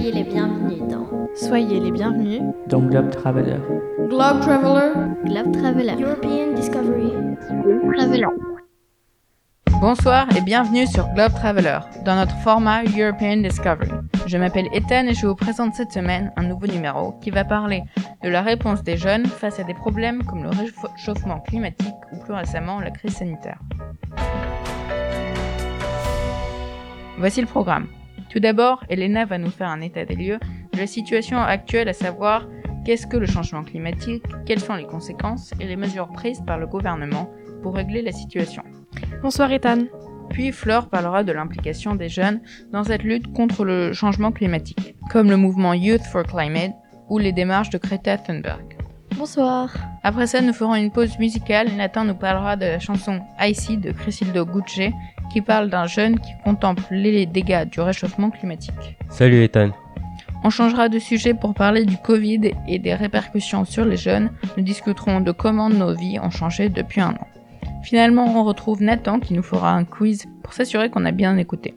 Soyez 0.00 0.12
les 0.12 0.24
bienvenus 0.24 0.82
dans 0.88 1.28
Soyez 1.34 1.78
les 1.78 1.90
bienvenus 1.90 2.40
dans 2.68 2.80
Globe 2.80 3.10
Traveler. 3.10 3.58
Globe 4.08 4.40
Traveler. 4.40 4.92
Globe 5.26 5.52
Traveler. 5.52 5.94
European 6.02 6.54
Discovery. 6.54 7.12
Traveler. 7.94 8.26
Bonsoir 9.82 10.26
et 10.34 10.40
bienvenue 10.40 10.86
sur 10.86 11.06
Globe 11.08 11.34
Traveler, 11.34 11.80
dans 12.06 12.14
notre 12.14 12.34
format 12.36 12.82
European 12.84 13.42
Discovery. 13.42 13.90
Je 14.26 14.38
m'appelle 14.38 14.68
Ethan 14.72 15.06
et 15.06 15.12
je 15.12 15.26
vous 15.26 15.34
présente 15.34 15.74
cette 15.74 15.92
semaine 15.92 16.32
un 16.38 16.44
nouveau 16.44 16.66
numéro 16.66 17.12
qui 17.20 17.30
va 17.30 17.44
parler 17.44 17.82
de 18.24 18.30
la 18.30 18.40
réponse 18.40 18.82
des 18.82 18.96
jeunes 18.96 19.26
face 19.26 19.60
à 19.60 19.64
des 19.64 19.74
problèmes 19.74 20.22
comme 20.24 20.44
le 20.44 20.48
réchauffement 20.48 21.40
climatique 21.40 21.94
ou 22.12 22.24
plus 22.24 22.32
récemment 22.32 22.80
la 22.80 22.90
crise 22.90 23.16
sanitaire. 23.16 23.58
Voici 27.18 27.42
le 27.42 27.46
programme. 27.46 27.86
Tout 28.30 28.38
d'abord, 28.38 28.84
Elena 28.88 29.24
va 29.24 29.38
nous 29.38 29.50
faire 29.50 29.68
un 29.68 29.80
état 29.80 30.04
des 30.04 30.14
lieux 30.14 30.38
de 30.72 30.78
la 30.78 30.86
situation 30.86 31.38
actuelle, 31.38 31.88
à 31.88 31.92
savoir 31.92 32.46
qu'est-ce 32.84 33.06
que 33.06 33.16
le 33.16 33.26
changement 33.26 33.64
climatique, 33.64 34.22
quelles 34.46 34.60
sont 34.60 34.76
les 34.76 34.86
conséquences 34.86 35.52
et 35.58 35.66
les 35.66 35.76
mesures 35.76 36.08
prises 36.08 36.40
par 36.46 36.58
le 36.58 36.68
gouvernement 36.68 37.28
pour 37.62 37.74
régler 37.74 38.02
la 38.02 38.12
situation. 38.12 38.62
Bonsoir 39.20 39.50
Ethan. 39.52 39.86
Puis 40.30 40.52
Flore 40.52 40.88
parlera 40.88 41.24
de 41.24 41.32
l'implication 41.32 41.96
des 41.96 42.08
jeunes 42.08 42.40
dans 42.70 42.84
cette 42.84 43.02
lutte 43.02 43.32
contre 43.32 43.64
le 43.64 43.92
changement 43.92 44.30
climatique, 44.30 44.94
comme 45.10 45.28
le 45.28 45.36
mouvement 45.36 45.74
Youth 45.74 46.04
for 46.04 46.22
Climate 46.22 46.72
ou 47.08 47.18
les 47.18 47.32
démarches 47.32 47.70
de 47.70 47.78
Greta 47.78 48.16
Thunberg. 48.16 48.76
Bonsoir. 49.16 49.74
Après 50.04 50.28
ça, 50.28 50.40
nous 50.40 50.52
ferons 50.52 50.76
une 50.76 50.92
pause 50.92 51.18
musicale. 51.18 51.68
Nathan 51.76 52.04
nous 52.04 52.14
parlera 52.14 52.56
de 52.56 52.64
la 52.64 52.78
chanson 52.78 53.20
Icy 53.40 53.76
de 53.76 53.90
Crisildo 53.90 54.46
Gucci 54.46 54.92
qui 55.32 55.40
parle 55.40 55.70
d'un 55.70 55.86
jeune 55.86 56.18
qui 56.18 56.32
contemple 56.44 56.82
les 56.90 57.26
dégâts 57.26 57.68
du 57.68 57.80
réchauffement 57.80 58.30
climatique. 58.30 58.96
Salut 59.08 59.42
Ethan. 59.42 59.70
On 60.42 60.50
changera 60.50 60.88
de 60.88 60.98
sujet 60.98 61.34
pour 61.34 61.54
parler 61.54 61.84
du 61.84 61.96
Covid 61.98 62.52
et 62.66 62.78
des 62.78 62.94
répercussions 62.94 63.64
sur 63.64 63.84
les 63.84 63.98
jeunes. 63.98 64.30
Nous 64.56 64.62
discuterons 64.62 65.20
de 65.20 65.32
comment 65.32 65.68
nos 65.68 65.94
vies 65.94 66.18
ont 66.18 66.30
changé 66.30 66.68
depuis 66.68 67.02
un 67.02 67.10
an. 67.10 67.26
Finalement, 67.82 68.26
on 68.26 68.44
retrouve 68.44 68.82
Nathan 68.82 69.20
qui 69.20 69.34
nous 69.34 69.42
fera 69.42 69.72
un 69.72 69.84
quiz 69.84 70.26
pour 70.42 70.52
s'assurer 70.52 70.90
qu'on 70.90 71.04
a 71.04 71.12
bien 71.12 71.36
écouté. 71.36 71.74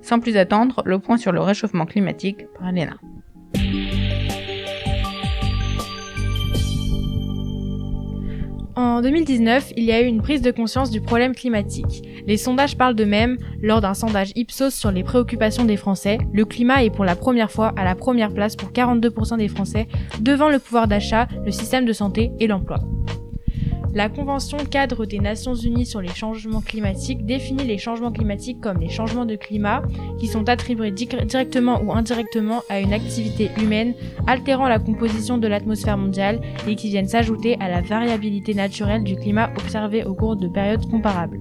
Sans 0.00 0.20
plus 0.20 0.36
attendre, 0.36 0.82
le 0.86 0.98
point 0.98 1.18
sur 1.18 1.32
le 1.32 1.40
réchauffement 1.40 1.84
climatique 1.84 2.46
par 2.58 2.68
Elena. 2.68 2.96
En 8.78 9.02
2019, 9.02 9.72
il 9.76 9.82
y 9.82 9.90
a 9.90 10.00
eu 10.00 10.04
une 10.04 10.22
prise 10.22 10.40
de 10.40 10.52
conscience 10.52 10.92
du 10.92 11.00
problème 11.00 11.34
climatique. 11.34 12.04
Les 12.28 12.36
sondages 12.36 12.76
parlent 12.76 12.94
d'eux-mêmes. 12.94 13.36
Lors 13.60 13.80
d'un 13.80 13.92
sondage 13.92 14.30
Ipsos 14.36 14.70
sur 14.70 14.92
les 14.92 15.02
préoccupations 15.02 15.64
des 15.64 15.76
Français, 15.76 16.18
le 16.32 16.44
climat 16.44 16.84
est 16.84 16.90
pour 16.90 17.04
la 17.04 17.16
première 17.16 17.50
fois 17.50 17.72
à 17.76 17.82
la 17.82 17.96
première 17.96 18.32
place 18.32 18.54
pour 18.54 18.70
42% 18.70 19.36
des 19.36 19.48
Français, 19.48 19.88
devant 20.20 20.48
le 20.48 20.60
pouvoir 20.60 20.86
d'achat, 20.86 21.26
le 21.44 21.50
système 21.50 21.86
de 21.86 21.92
santé 21.92 22.30
et 22.38 22.46
l'emploi. 22.46 22.78
La 23.94 24.10
Convention 24.10 24.58
cadre 24.70 25.06
des 25.06 25.18
Nations 25.18 25.54
Unies 25.54 25.86
sur 25.86 26.02
les 26.02 26.08
changements 26.14 26.60
climatiques 26.60 27.24
définit 27.24 27.64
les 27.64 27.78
changements 27.78 28.12
climatiques 28.12 28.60
comme 28.60 28.78
les 28.78 28.90
changements 28.90 29.24
de 29.24 29.34
climat 29.34 29.82
qui 30.20 30.26
sont 30.26 30.48
attribués 30.48 30.90
directement 30.90 31.80
ou 31.82 31.92
indirectement 31.92 32.62
à 32.68 32.80
une 32.80 32.92
activité 32.92 33.50
humaine 33.60 33.94
altérant 34.26 34.68
la 34.68 34.78
composition 34.78 35.38
de 35.38 35.48
l'atmosphère 35.48 35.96
mondiale 35.96 36.40
et 36.66 36.76
qui 36.76 36.88
viennent 36.88 37.08
s'ajouter 37.08 37.56
à 37.60 37.68
la 37.68 37.80
variabilité 37.80 38.52
naturelle 38.52 39.04
du 39.04 39.16
climat 39.16 39.50
observé 39.58 40.04
au 40.04 40.14
cours 40.14 40.36
de 40.36 40.48
périodes 40.48 40.88
comparables. 40.90 41.40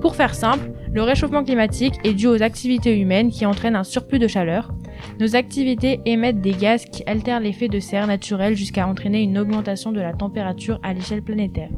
Pour 0.00 0.14
faire 0.14 0.34
simple, 0.34 0.72
le 0.92 1.02
réchauffement 1.02 1.44
climatique 1.44 1.94
est 2.04 2.14
dû 2.14 2.26
aux 2.26 2.42
activités 2.42 2.98
humaines 2.98 3.30
qui 3.30 3.44
entraînent 3.44 3.76
un 3.76 3.84
surplus 3.84 4.18
de 4.18 4.28
chaleur, 4.28 4.72
nos 5.20 5.36
activités 5.36 6.00
émettent 6.04 6.40
des 6.40 6.52
gaz 6.52 6.84
qui 6.84 7.02
altèrent 7.06 7.40
l'effet 7.40 7.68
de 7.68 7.80
serre 7.80 8.06
naturel 8.06 8.56
jusqu'à 8.56 8.86
entraîner 8.86 9.22
une 9.22 9.38
augmentation 9.38 9.92
de 9.92 10.00
la 10.00 10.12
température 10.12 10.80
à 10.82 10.92
l'échelle 10.92 11.22
planétaire. 11.22 11.70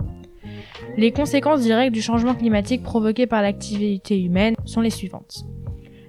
Les 0.96 1.12
conséquences 1.12 1.62
directes 1.62 1.92
du 1.92 2.02
changement 2.02 2.34
climatique 2.34 2.82
provoqué 2.82 3.26
par 3.26 3.42
l'activité 3.42 4.20
humaine 4.20 4.54
sont 4.64 4.80
les 4.80 4.90
suivantes. 4.90 5.44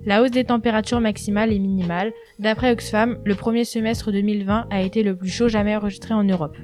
La 0.05 0.21
hausse 0.21 0.29
des 0.29 0.43
températures 0.43 1.01
maximales 1.01 1.51
et 1.51 1.57
minimales. 1.57 2.13
D'après 2.37 2.71
Oxfam, 2.71 3.17
le 3.25 3.33
premier 3.33 3.63
semestre 3.63 4.11
2020 4.11 4.67
a 4.69 4.81
été 4.81 5.01
le 5.01 5.15
plus 5.15 5.29
chaud 5.29 5.47
jamais 5.47 5.75
enregistré 5.75 6.13
en 6.13 6.23
Europe. 6.23 6.55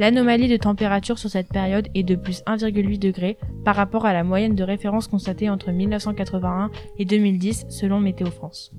L'anomalie 0.00 0.48
de 0.48 0.56
température 0.56 1.18
sur 1.18 1.30
cette 1.30 1.48
période 1.48 1.88
est 1.94 2.02
de 2.02 2.16
plus 2.16 2.42
1,8 2.46 2.98
degré 2.98 3.38
par 3.64 3.76
rapport 3.76 4.04
à 4.04 4.12
la 4.12 4.24
moyenne 4.24 4.56
de 4.56 4.64
référence 4.64 5.06
constatée 5.06 5.48
entre 5.48 5.70
1981 5.70 6.70
et 6.98 7.04
2010 7.04 7.66
selon 7.68 8.00
Météo 8.00 8.26
France. 8.30 8.72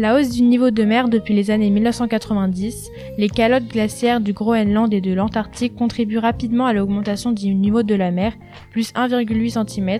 La 0.00 0.14
hausse 0.14 0.30
du 0.30 0.42
niveau 0.42 0.70
de 0.70 0.84
mer 0.84 1.08
depuis 1.08 1.34
les 1.34 1.50
années 1.50 1.70
1990, 1.70 2.88
les 3.18 3.28
calottes 3.28 3.66
glaciaires 3.66 4.20
du 4.20 4.32
Groenland 4.32 4.94
et 4.94 5.00
de 5.00 5.12
l'Antarctique 5.12 5.74
contribuent 5.74 6.18
rapidement 6.18 6.66
à 6.66 6.72
l'augmentation 6.72 7.32
du 7.32 7.52
niveau 7.52 7.82
de 7.82 7.96
la 7.96 8.12
mer, 8.12 8.34
plus 8.70 8.92
1,8 8.92 9.66
cm. 9.68 9.98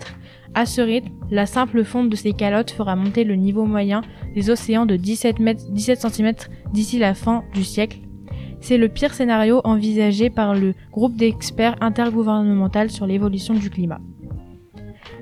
À 0.55 0.67
ce 0.67 0.81
rythme, 0.81 1.11
la 1.33 1.47
simple 1.47 1.83
fonte 1.83 2.11
de 2.11 2.15
ces 2.15 2.33
calottes 2.33 2.71
fera 2.71 2.95
monter 2.95 3.25
le 3.25 3.35
niveau 3.35 3.65
moyen 3.65 4.03
des 4.37 4.51
océans 4.51 4.87
de 4.87 4.95
17, 4.95 5.39
17 5.73 6.01
cm 6.01 6.33
d'ici 6.73 7.01
la 7.01 7.15
fin 7.15 7.43
du 7.53 7.65
siècle. 7.65 7.99
C'est 8.61 8.79
le 8.79 8.89
pire 8.89 9.13
scénario 9.13 9.61
envisagé 9.65 10.31
par 10.31 10.55
le 10.55 10.75
groupe 10.93 11.17
d'experts 11.17 11.75
intergouvernemental 11.81 12.89
sur 12.89 13.09
l'évolution 13.09 13.55
du 13.55 13.69
climat. 13.69 13.99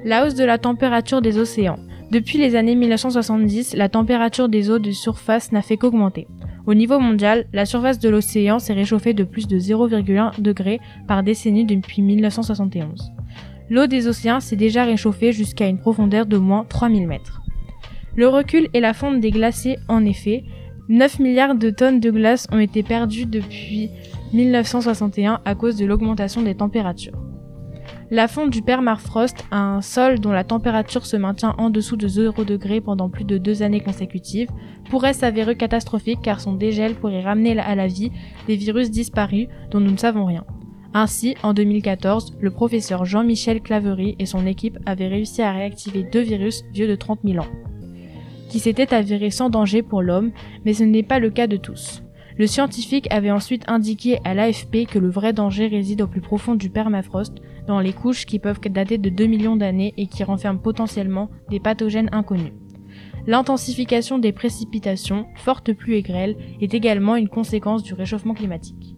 La 0.04 0.26
hausse 0.26 0.34
de 0.34 0.44
la 0.44 0.58
température 0.58 1.22
des 1.22 1.38
océans. 1.38 1.78
Depuis 2.10 2.38
les 2.38 2.54
années 2.54 2.76
1970, 2.76 3.74
la 3.74 3.88
température 3.88 4.48
des 4.48 4.70
eaux 4.70 4.78
de 4.78 4.92
surface 4.92 5.50
n'a 5.50 5.60
fait 5.60 5.76
qu'augmenter. 5.76 6.28
Au 6.64 6.74
niveau 6.74 7.00
mondial, 7.00 7.46
la 7.52 7.66
surface 7.66 7.98
de 7.98 8.08
l'océan 8.08 8.60
s'est 8.60 8.74
réchauffée 8.74 9.12
de 9.12 9.24
plus 9.24 9.48
de 9.48 9.58
0,1 9.58 10.40
degré 10.40 10.78
par 11.08 11.24
décennie 11.24 11.64
depuis 11.64 12.02
1971. 12.02 13.12
L'eau 13.70 13.88
des 13.88 14.06
océans 14.06 14.38
s'est 14.38 14.56
déjà 14.56 14.84
réchauffée 14.84 15.32
jusqu'à 15.32 15.66
une 15.66 15.78
profondeur 15.78 16.26
de 16.26 16.36
moins 16.36 16.64
3000 16.68 17.08
mètres. 17.08 17.42
Le 18.14 18.28
recul 18.28 18.68
et 18.72 18.80
la 18.80 18.94
fonte 18.94 19.20
des 19.20 19.32
glaciers, 19.32 19.78
en 19.88 20.04
effet, 20.04 20.44
9 20.88 21.18
milliards 21.18 21.56
de 21.56 21.70
tonnes 21.70 21.98
de 21.98 22.10
glace 22.12 22.46
ont 22.52 22.60
été 22.60 22.84
perdues 22.84 23.26
depuis 23.26 23.90
1961 24.32 25.40
à 25.44 25.54
cause 25.56 25.76
de 25.76 25.84
l'augmentation 25.84 26.42
des 26.42 26.54
températures. 26.54 27.25
La 28.08 28.28
fonte 28.28 28.50
du 28.50 28.62
permafrost, 28.62 29.44
un 29.50 29.82
sol 29.82 30.20
dont 30.20 30.30
la 30.30 30.44
température 30.44 31.04
se 31.04 31.16
maintient 31.16 31.56
en 31.58 31.70
dessous 31.70 31.96
de 31.96 32.06
0 32.06 32.44
degré 32.44 32.80
pendant 32.80 33.10
plus 33.10 33.24
de 33.24 33.36
deux 33.36 33.64
années 33.64 33.80
consécutives, 33.80 34.48
pourrait 34.88 35.12
s'avérer 35.12 35.56
catastrophique 35.56 36.20
car 36.22 36.40
son 36.40 36.52
dégel 36.52 36.94
pourrait 36.94 37.22
ramener 37.22 37.58
à 37.58 37.74
la 37.74 37.88
vie 37.88 38.12
des 38.46 38.54
virus 38.54 38.92
disparus 38.92 39.48
dont 39.72 39.80
nous 39.80 39.90
ne 39.90 39.96
savons 39.96 40.24
rien. 40.24 40.44
Ainsi, 40.94 41.34
en 41.42 41.52
2014, 41.52 42.36
le 42.40 42.50
professeur 42.52 43.04
Jean-Michel 43.04 43.60
Claverie 43.60 44.14
et 44.20 44.26
son 44.26 44.46
équipe 44.46 44.78
avaient 44.86 45.08
réussi 45.08 45.42
à 45.42 45.50
réactiver 45.50 46.04
deux 46.04 46.22
virus 46.22 46.62
vieux 46.72 46.86
de 46.86 46.94
30 46.94 47.18
000 47.24 47.44
ans, 47.44 47.48
qui 48.48 48.60
s'étaient 48.60 48.94
avérés 48.94 49.32
sans 49.32 49.50
danger 49.50 49.82
pour 49.82 50.00
l'homme, 50.00 50.30
mais 50.64 50.74
ce 50.74 50.84
n'est 50.84 51.02
pas 51.02 51.18
le 51.18 51.30
cas 51.30 51.48
de 51.48 51.56
tous. 51.56 52.04
Le 52.38 52.46
scientifique 52.46 53.08
avait 53.10 53.30
ensuite 53.30 53.64
indiqué 53.66 54.18
à 54.24 54.34
l'AFP 54.34 54.86
que 54.86 54.98
le 54.98 55.08
vrai 55.08 55.32
danger 55.32 55.66
réside 55.66 56.02
au 56.02 56.06
plus 56.06 56.20
profond 56.20 56.54
du 56.54 56.68
permafrost, 56.68 57.34
dans 57.66 57.80
les 57.80 57.92
couches 57.92 58.26
qui 58.26 58.38
peuvent 58.38 58.60
dater 58.60 58.98
de 58.98 59.08
2 59.08 59.26
millions 59.26 59.56
d'années 59.56 59.94
et 59.96 60.06
qui 60.06 60.24
renferment 60.24 60.60
potentiellement 60.60 61.30
des 61.50 61.60
pathogènes 61.60 62.10
inconnus. 62.12 62.52
L'intensification 63.26 64.18
des 64.18 64.32
précipitations, 64.32 65.26
fortes 65.34 65.72
pluies 65.72 65.96
et 65.96 66.02
grêles, 66.02 66.36
est 66.60 66.74
également 66.74 67.16
une 67.16 67.28
conséquence 67.28 67.82
du 67.82 67.92
réchauffement 67.92 68.34
climatique. 68.34 68.96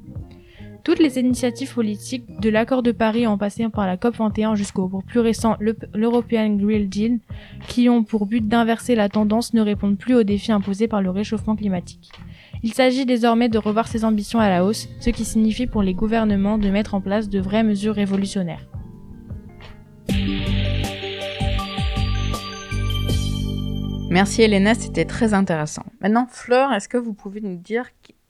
Toutes 0.84 1.00
les 1.00 1.18
initiatives 1.18 1.74
politiques, 1.74 2.40
de 2.40 2.48
l'accord 2.48 2.82
de 2.82 2.92
Paris 2.92 3.26
en 3.26 3.36
passant 3.36 3.70
par 3.70 3.86
la 3.86 3.96
COP21 3.96 4.54
jusqu'au 4.54 4.88
plus 5.06 5.20
récent 5.20 5.56
l'European 5.94 6.56
Green 6.56 6.88
Deal, 6.88 7.20
qui 7.68 7.88
ont 7.88 8.04
pour 8.04 8.26
but 8.26 8.46
d'inverser 8.46 8.94
la 8.94 9.08
tendance, 9.08 9.54
ne 9.54 9.60
répondent 9.60 9.98
plus 9.98 10.14
aux 10.14 10.22
défis 10.22 10.52
imposés 10.52 10.88
par 10.88 11.02
le 11.02 11.10
réchauffement 11.10 11.56
climatique. 11.56 12.10
Il 12.64 12.74
s'agit 12.74 13.06
désormais 13.06 13.48
de 13.48 13.58
revoir 13.58 13.86
ses 13.86 14.04
ambitions 14.04 14.40
à 14.40 14.48
la 14.48 14.64
hausse, 14.64 14.88
ce 14.98 15.10
qui 15.10 15.24
signifie 15.24 15.68
pour 15.68 15.82
les 15.82 15.94
gouvernements 15.94 16.58
de 16.58 16.68
mettre 16.70 16.94
en 16.94 17.00
place 17.00 17.28
de 17.28 17.38
vraies 17.38 17.62
mesures 17.62 17.94
révolutionnaires. 17.94 18.66
Merci 24.10 24.42
Elena, 24.42 24.74
c'était 24.74 25.04
très 25.04 25.34
intéressant. 25.34 25.84
Maintenant, 26.00 26.26
Fleur, 26.28 26.72
est-ce 26.72 26.88
que 26.88 26.96
vous 26.96 27.12
pouvez 27.12 27.40
nous 27.40 27.56
dire 27.56 27.84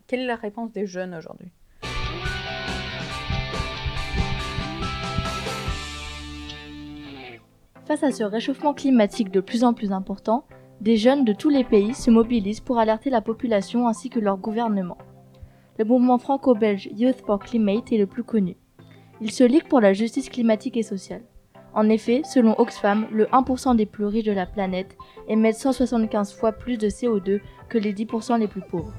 quelle 0.06 0.20
est 0.20 0.26
la 0.26 0.36
réponse 0.36 0.72
des 0.72 0.86
jeunes 0.86 1.14
aujourd'hui? 1.14 1.50
Face 7.86 8.02
à 8.02 8.10
ce 8.10 8.24
réchauffement 8.24 8.74
climatique 8.74 9.30
de 9.30 9.40
plus 9.40 9.64
en 9.64 9.72
plus 9.72 9.92
important, 9.92 10.44
des 10.80 10.96
jeunes 10.96 11.24
de 11.24 11.32
tous 11.32 11.48
les 11.48 11.64
pays 11.64 11.94
se 11.94 12.10
mobilisent 12.10 12.60
pour 12.60 12.78
alerter 12.78 13.10
la 13.10 13.20
population 13.20 13.88
ainsi 13.88 14.10
que 14.10 14.20
leur 14.20 14.36
gouvernement. 14.36 14.98
Le 15.78 15.84
mouvement 15.84 16.18
franco-belge 16.18 16.88
Youth 16.96 17.22
for 17.26 17.38
Climate 17.38 17.92
est 17.92 17.98
le 17.98 18.06
plus 18.06 18.22
connu. 18.24 18.56
Il 19.20 19.32
se 19.32 19.44
ligue 19.44 19.68
pour 19.68 19.80
la 19.80 19.92
justice 19.92 20.28
climatique 20.28 20.76
et 20.76 20.82
sociale. 20.84 21.22
En 21.74 21.88
effet, 21.88 22.22
selon 22.24 22.58
Oxfam, 22.58 23.06
le 23.12 23.26
1% 23.26 23.76
des 23.76 23.86
plus 23.86 24.06
riches 24.06 24.24
de 24.24 24.32
la 24.32 24.46
planète 24.46 24.96
émettent 25.28 25.56
175 25.56 26.32
fois 26.32 26.52
plus 26.52 26.78
de 26.78 26.88
CO2 26.88 27.40
que 27.68 27.78
les 27.78 27.92
10% 27.92 28.38
les 28.38 28.48
plus 28.48 28.62
pauvres. 28.62 28.94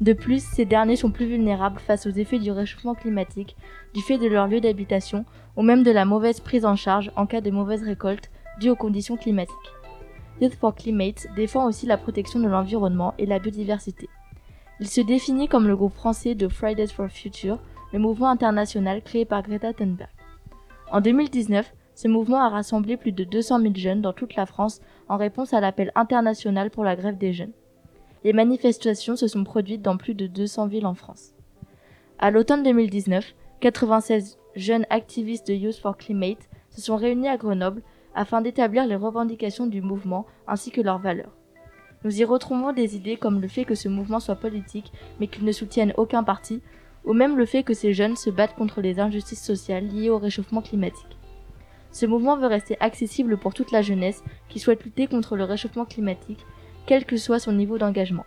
De 0.00 0.12
plus, 0.12 0.44
ces 0.44 0.64
derniers 0.64 0.96
sont 0.96 1.10
plus 1.10 1.26
vulnérables 1.26 1.78
face 1.78 2.06
aux 2.06 2.10
effets 2.10 2.40
du 2.40 2.50
réchauffement 2.50 2.94
climatique, 2.94 3.56
du 3.94 4.02
fait 4.02 4.18
de 4.18 4.26
leur 4.26 4.48
lieu 4.48 4.60
d'habitation 4.60 5.24
ou 5.56 5.62
même 5.62 5.84
de 5.84 5.92
la 5.92 6.04
mauvaise 6.04 6.40
prise 6.40 6.64
en 6.64 6.74
charge 6.76 7.12
en 7.16 7.26
cas 7.26 7.40
de 7.40 7.50
mauvaise 7.50 7.84
récolte 7.84 8.30
due 8.60 8.70
aux 8.70 8.76
conditions 8.76 9.16
climatiques. 9.16 9.73
Youth 10.44 10.56
for 10.56 10.74
Climate 10.74 11.26
défend 11.36 11.66
aussi 11.66 11.86
la 11.86 11.96
protection 11.96 12.38
de 12.38 12.48
l'environnement 12.48 13.14
et 13.16 13.24
la 13.24 13.38
biodiversité. 13.38 14.10
Il 14.78 14.88
se 14.88 15.00
définit 15.00 15.48
comme 15.48 15.66
le 15.66 15.74
groupe 15.74 15.94
français 15.94 16.34
de 16.34 16.48
Fridays 16.48 16.88
for 16.88 17.08
Future, 17.08 17.58
le 17.94 17.98
mouvement 17.98 18.28
international 18.28 19.00
créé 19.02 19.24
par 19.24 19.42
Greta 19.42 19.72
Thunberg. 19.72 20.10
En 20.92 21.00
2019, 21.00 21.72
ce 21.94 22.08
mouvement 22.08 22.42
a 22.42 22.50
rassemblé 22.50 22.98
plus 22.98 23.12
de 23.12 23.24
200 23.24 23.60
000 23.60 23.74
jeunes 23.74 24.02
dans 24.02 24.12
toute 24.12 24.36
la 24.36 24.44
France 24.44 24.82
en 25.08 25.16
réponse 25.16 25.54
à 25.54 25.60
l'appel 25.60 25.92
international 25.94 26.70
pour 26.70 26.84
la 26.84 26.94
grève 26.94 27.16
des 27.16 27.32
jeunes. 27.32 27.52
Les 28.22 28.34
manifestations 28.34 29.16
se 29.16 29.26
sont 29.26 29.44
produites 29.44 29.80
dans 29.80 29.96
plus 29.96 30.14
de 30.14 30.26
200 30.26 30.66
villes 30.66 30.86
en 30.86 30.94
France. 30.94 31.32
À 32.18 32.30
l'automne 32.30 32.62
2019, 32.62 33.34
96 33.60 34.38
jeunes 34.56 34.84
activistes 34.90 35.48
de 35.48 35.54
Youth 35.54 35.78
for 35.78 35.96
Climate 35.96 36.50
se 36.68 36.82
sont 36.82 36.96
réunis 36.96 37.28
à 37.28 37.38
Grenoble 37.38 37.82
afin 38.14 38.40
d'établir 38.40 38.86
les 38.86 38.96
revendications 38.96 39.66
du 39.66 39.82
mouvement 39.82 40.26
ainsi 40.46 40.70
que 40.70 40.80
leurs 40.80 40.98
valeurs. 40.98 41.36
Nous 42.04 42.20
y 42.20 42.24
retrouvons 42.24 42.72
des 42.72 42.96
idées 42.96 43.16
comme 43.16 43.40
le 43.40 43.48
fait 43.48 43.64
que 43.64 43.74
ce 43.74 43.88
mouvement 43.88 44.20
soit 44.20 44.36
politique 44.36 44.92
mais 45.18 45.26
qu'il 45.26 45.44
ne 45.44 45.52
soutienne 45.52 45.94
aucun 45.96 46.22
parti, 46.22 46.60
ou 47.04 47.12
même 47.12 47.36
le 47.36 47.46
fait 47.46 47.62
que 47.62 47.74
ces 47.74 47.92
jeunes 47.92 48.16
se 48.16 48.30
battent 48.30 48.54
contre 48.54 48.80
les 48.80 49.00
injustices 49.00 49.42
sociales 49.42 49.86
liées 49.86 50.10
au 50.10 50.18
réchauffement 50.18 50.62
climatique. 50.62 51.18
Ce 51.90 52.06
mouvement 52.06 52.36
veut 52.36 52.46
rester 52.46 52.76
accessible 52.80 53.36
pour 53.36 53.54
toute 53.54 53.70
la 53.70 53.82
jeunesse 53.82 54.24
qui 54.48 54.58
souhaite 54.58 54.84
lutter 54.84 55.06
contre 55.06 55.36
le 55.36 55.44
réchauffement 55.44 55.84
climatique, 55.84 56.44
quel 56.86 57.04
que 57.04 57.16
soit 57.16 57.38
son 57.38 57.52
niveau 57.52 57.78
d'engagement. 57.78 58.26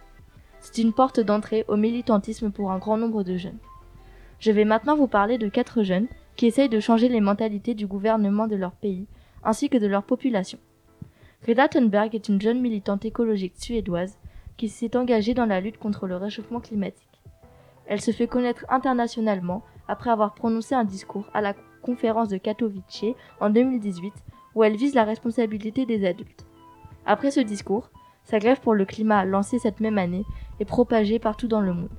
C'est 0.60 0.81
une 0.81 0.94
porte 0.94 1.19
d'entrée 1.19 1.66
au 1.68 1.75
militantisme 1.75 2.51
pour 2.51 2.72
un 2.72 2.78
grand 2.78 2.98
nombre 2.98 3.24
de 3.24 3.38
jeunes. 3.38 3.60
Je 4.39 4.51
vais 4.51 4.66
maintenant 4.66 4.95
vous 4.95 5.07
parler 5.07 5.38
de 5.38 5.50
quatre 5.50 5.84
jeunes 5.84 6.07
qui 6.36 6.45
essayent 6.45 6.69
de 6.69 6.80
changer 6.80 7.10
les 7.10 7.22
mentalités 7.22 7.74
du 7.74 7.88
gouvernement 7.88 8.48
de 8.48 8.56
leur 8.56 8.72
pays 8.72 9.07
ainsi 9.47 9.69
que 9.69 9.77
de 9.77 9.88
leur 9.88 10.03
population. 10.03 10.59
Greta 11.41 11.69
Thunberg 11.69 12.13
est 12.13 12.27
une 12.27 12.41
jeune 12.41 12.59
militante 12.59 13.05
écologique 13.05 13.55
suédoise 13.55 14.17
qui 14.57 14.67
s'est 14.67 14.97
engagée 14.97 15.33
dans 15.33 15.45
la 15.45 15.61
lutte 15.61 15.77
contre 15.77 16.05
le 16.05 16.17
réchauffement 16.17 16.59
climatique. 16.59 17.21
Elle 17.85 18.01
se 18.01 18.11
fait 18.11 18.27
connaître 18.27 18.65
internationalement 18.67 19.63
après 19.88 20.09
avoir 20.09 20.33
prononcé 20.33 20.75
un 20.75 20.83
discours 20.83 21.29
à 21.33 21.39
la 21.39 21.53
conférence 21.81 22.27
de 22.27 22.38
Katowice 22.38 23.15
en 23.39 23.49
2018 23.49 24.13
où 24.53 24.65
elle 24.65 24.75
vise 24.75 24.95
la 24.95 25.05
responsabilité 25.05 25.85
des 25.85 26.05
adultes. 26.05 26.45
Après 27.05 27.31
ce 27.31 27.39
discours, 27.39 27.89
sa 28.25 28.39
grève 28.39 28.59
pour 28.59 28.73
le 28.73 28.83
climat 28.83 29.23
lancée 29.23 29.59
cette 29.59 29.79
même 29.79 29.97
année 29.97 30.25
est 30.59 30.65
propagée 30.65 31.19
partout 31.19 31.47
dans 31.47 31.61
le 31.61 31.71
monde. 31.71 31.95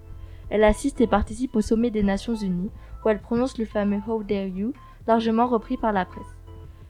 Elle 0.50 0.64
assiste 0.64 1.00
et 1.00 1.06
participe 1.06 1.56
au 1.56 1.62
sommet 1.62 1.90
des 1.90 2.02
Nations 2.02 2.34
Unies 2.34 2.70
où 3.02 3.08
elle 3.08 3.20
prononce 3.22 3.56
le 3.56 3.64
fameux 3.64 4.02
How 4.06 4.22
dare 4.22 4.48
you, 4.48 4.74
largement 5.06 5.46
repris 5.46 5.78
par 5.78 5.92
la 5.92 6.04
presse. 6.04 6.37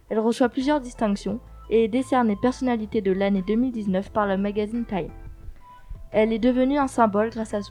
Elle 0.09 0.21
reçoit 0.21 0.49
plusieurs 0.49 0.81
distinctions 0.81 1.41
et 1.71 1.85
est 1.85 1.89
décernée 1.89 2.37
personnalité 2.37 3.01
de 3.01 3.13
l'année 3.13 3.43
2019 3.47 4.11
par 4.11 4.27
le 4.27 4.37
magazine 4.37 4.85
Time. 4.85 5.11
Elle 6.11 6.33
est 6.33 6.39
devenue 6.39 6.79
un 6.79 6.87
symbole 6.87 7.31
grâce 7.31 7.55
à 7.55 7.63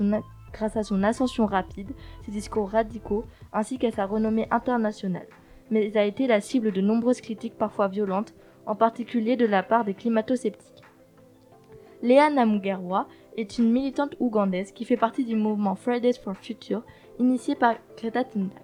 son, 0.84 1.04
ascension 1.04 1.46
rapide, 1.46 1.92
ses 2.24 2.32
discours 2.32 2.70
radicaux 2.70 3.26
ainsi 3.52 3.80
qu'à 3.80 3.92
sa 3.92 4.06
renommée 4.06 4.48
internationale, 4.52 5.28
mais 5.72 5.96
a 5.98 6.06
été 6.06 6.28
la 6.28 6.42
cible 6.42 6.72
de 6.72 6.82
nombreuses 6.82 7.22
critiques 7.22 7.58
parfois 7.58 7.88
violentes, 7.88 8.36
en 8.68 8.76
particulier 8.76 9.36
de 9.36 9.46
la 9.46 9.64
part 9.64 9.86
des 9.86 9.94
climato-sceptiques. 9.94 10.84
Léa 12.04 12.30
Namugerwa 12.30 13.08
est 13.38 13.58
une 13.58 13.72
militante 13.72 14.16
ougandaise 14.20 14.72
qui 14.72 14.86
fait 14.86 14.98
partie 14.98 15.26
du 15.26 15.36
mouvement 15.36 15.76
Fridays 15.76 16.20
for 16.24 16.36
Future 16.36 16.84
initié 17.18 17.56
par 17.56 17.76
Greta 17.98 18.24
Thunberg. 18.24 18.62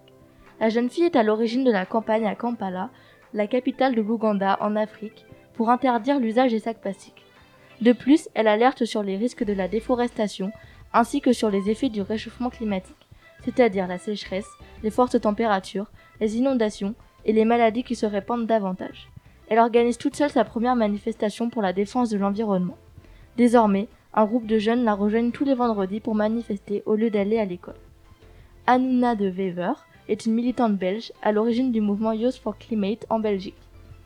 La 0.59 0.69
jeune 0.69 0.89
fille 0.89 1.05
est 1.05 1.15
à 1.15 1.23
l'origine 1.23 1.63
de 1.63 1.71
la 1.71 1.85
campagne 1.85 2.27
à 2.27 2.35
Kampala 2.35 2.91
la 3.33 3.47
capitale 3.47 3.95
de 3.95 4.01
l'Ouganda 4.01 4.57
en 4.61 4.75
Afrique, 4.75 5.25
pour 5.53 5.69
interdire 5.69 6.19
l'usage 6.19 6.51
des 6.51 6.59
sacs 6.59 6.81
plastiques. 6.81 7.23
De 7.81 7.91
plus, 7.91 8.29
elle 8.33 8.47
alerte 8.47 8.85
sur 8.85 9.03
les 9.03 9.17
risques 9.17 9.43
de 9.43 9.53
la 9.53 9.67
déforestation 9.67 10.51
ainsi 10.93 11.21
que 11.21 11.33
sur 11.33 11.49
les 11.49 11.69
effets 11.69 11.89
du 11.89 12.01
réchauffement 12.01 12.49
climatique, 12.49 13.07
c'est-à-dire 13.43 13.87
la 13.87 13.97
sécheresse, 13.97 14.49
les 14.83 14.91
fortes 14.91 15.19
températures, 15.19 15.91
les 16.21 16.37
inondations 16.37 16.95
et 17.25 17.33
les 17.33 17.45
maladies 17.45 17.83
qui 17.83 17.95
se 17.95 18.05
répandent 18.05 18.45
davantage. 18.45 19.09
Elle 19.49 19.59
organise 19.59 19.97
toute 19.97 20.15
seule 20.15 20.29
sa 20.29 20.45
première 20.45 20.75
manifestation 20.75 21.49
pour 21.49 21.61
la 21.61 21.73
défense 21.73 22.09
de 22.09 22.17
l'environnement. 22.17 22.77
Désormais, 23.37 23.87
un 24.13 24.25
groupe 24.25 24.45
de 24.45 24.59
jeunes 24.59 24.83
la 24.83 24.93
rejoignent 24.93 25.31
tous 25.31 25.45
les 25.45 25.55
vendredis 25.55 25.99
pour 25.99 26.15
manifester 26.15 26.83
au 26.85 26.95
lieu 26.95 27.09
d'aller 27.09 27.39
à 27.39 27.45
l'école. 27.45 27.75
Anuna 28.67 29.15
de 29.15 29.27
Wever, 29.27 29.73
est 30.07 30.25
une 30.25 30.33
militante 30.33 30.77
belge 30.77 31.11
à 31.21 31.31
l'origine 31.31 31.71
du 31.71 31.81
mouvement 31.81 32.11
Youth 32.11 32.35
for 32.35 32.57
Climate 32.57 33.05
en 33.09 33.19
Belgique. 33.19 33.57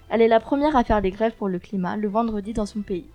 Elle 0.09 0.21
est 0.21 0.27
la 0.27 0.39
première 0.39 0.75
à 0.75 0.83
faire 0.83 1.01
des 1.01 1.11
grèves 1.11 1.35
pour 1.35 1.49
le 1.49 1.59
climat 1.59 1.97
le 1.97 2.07
vendredi 2.07 2.53
dans 2.53 2.65
son 2.65 2.81
pays. 2.81 3.09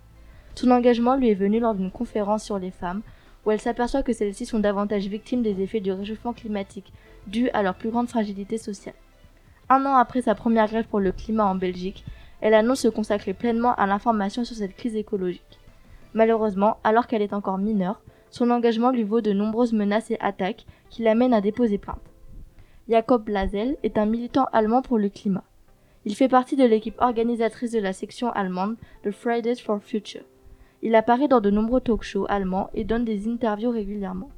Son 0.55 0.69
engagement 0.71 1.15
lui 1.15 1.29
est 1.29 1.35
venu 1.35 1.59
lors 1.59 1.73
d'une 1.73 1.91
conférence 1.91 2.43
sur 2.43 2.59
les 2.59 2.71
femmes 2.71 3.01
où 3.45 3.51
elle 3.51 3.59
s'aperçoit 3.59 4.03
que 4.03 4.13
celles-ci 4.13 4.45
sont 4.45 4.59
davantage 4.59 5.07
victimes 5.07 5.41
des 5.41 5.61
effets 5.61 5.79
du 5.79 5.91
réchauffement 5.91 6.33
climatique 6.33 6.93
dus 7.27 7.49
à 7.53 7.63
leur 7.63 7.75
plus 7.75 7.89
grande 7.89 8.09
fragilité 8.09 8.57
sociale. 8.57 8.95
Un 9.69 9.85
an 9.85 9.95
après 9.95 10.21
sa 10.21 10.35
première 10.35 10.67
grève 10.67 10.87
pour 10.87 10.99
le 10.99 11.11
climat 11.11 11.45
en 11.45 11.55
Belgique, 11.55 12.05
elle 12.41 12.53
annonce 12.53 12.81
se 12.81 12.87
consacrer 12.89 13.33
pleinement 13.33 13.73
à 13.75 13.87
l'information 13.87 14.43
sur 14.43 14.55
cette 14.55 14.75
crise 14.75 14.95
écologique. 14.95 15.59
Malheureusement, 16.13 16.77
alors 16.83 17.07
qu'elle 17.07 17.21
est 17.21 17.33
encore 17.33 17.57
mineure, 17.57 18.01
son 18.29 18.51
engagement 18.51 18.91
lui 18.91 19.03
vaut 19.03 19.21
de 19.21 19.31
nombreuses 19.31 19.73
menaces 19.73 20.11
et 20.11 20.19
attaques 20.19 20.65
qui 20.89 21.03
l'amènent 21.03 21.33
à 21.33 21.41
déposer 21.41 21.77
plainte. 21.77 22.12
Jakob 22.89 23.23
Blazel 23.23 23.77
est 23.83 23.97
un 23.97 24.05
militant 24.05 24.45
allemand 24.51 24.81
pour 24.81 24.97
le 24.97 25.07
climat. 25.07 25.45
Il 26.03 26.15
fait 26.15 26.27
partie 26.27 26.57
de 26.57 26.65
l'équipe 26.65 26.99
organisatrice 26.99 27.71
de 27.71 27.79
la 27.79 27.93
section 27.93 28.29
allemande 28.31 28.75
de 29.05 29.11
Fridays 29.11 29.55
for 29.55 29.81
Future. 29.81 30.23
Il 30.81 30.93
apparaît 30.95 31.29
dans 31.29 31.39
de 31.39 31.49
nombreux 31.49 31.79
talk-shows 31.79 32.25
allemands 32.27 32.69
et 32.73 32.83
donne 32.83 33.05
des 33.05 33.29
interviews 33.29 33.71
régulièrement. 33.71 34.29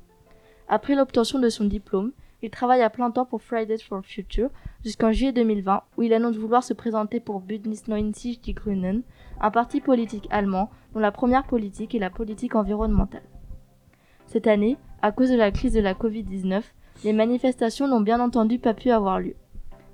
Après 0.68 0.94
l'obtention 0.94 1.40
de 1.40 1.50
son 1.50 1.66
diplôme, 1.66 2.12
il 2.44 2.52
travaille 2.52 2.84
à 2.84 2.92
plein 2.92 3.10
temps 3.10 3.26
pour 3.26 3.42
Fridays 3.42 3.80
for 3.80 4.06
Future 4.06 4.50
jusqu'en 4.84 5.12
juillet 5.12 5.32
2020 5.32 5.82
où 5.98 6.04
il 6.04 6.14
annonce 6.14 6.38
vouloir 6.38 6.64
se 6.64 6.76
présenter 6.76 7.20
pour 7.20 7.40
Bündnis 7.40 7.82
90 7.82 8.42
Die 8.42 8.54
Grünen, 8.54 9.02
un 9.42 9.50
parti 9.50 9.82
politique 9.82 10.28
allemand 10.30 10.70
dont 10.94 11.00
la 11.00 11.12
première 11.12 11.48
politique 11.48 11.96
est 11.96 12.00
la 12.00 12.12
politique 12.12 12.54
environnementale. 12.54 13.24
Cette 14.28 14.46
année, 14.46 14.78
à 15.02 15.12
cause 15.12 15.32
de 15.32 15.36
la 15.36 15.50
crise 15.50 15.74
de 15.74 15.82
la 15.82 15.96
Covid-19, 15.96 16.62
les 17.04 17.14
manifestations 17.14 17.88
n'ont 17.88 18.02
bien 18.02 18.20
entendu 18.20 18.60
pas 18.60 18.74
pu 18.74 18.90
avoir 18.92 19.20
lieu. 19.20 19.36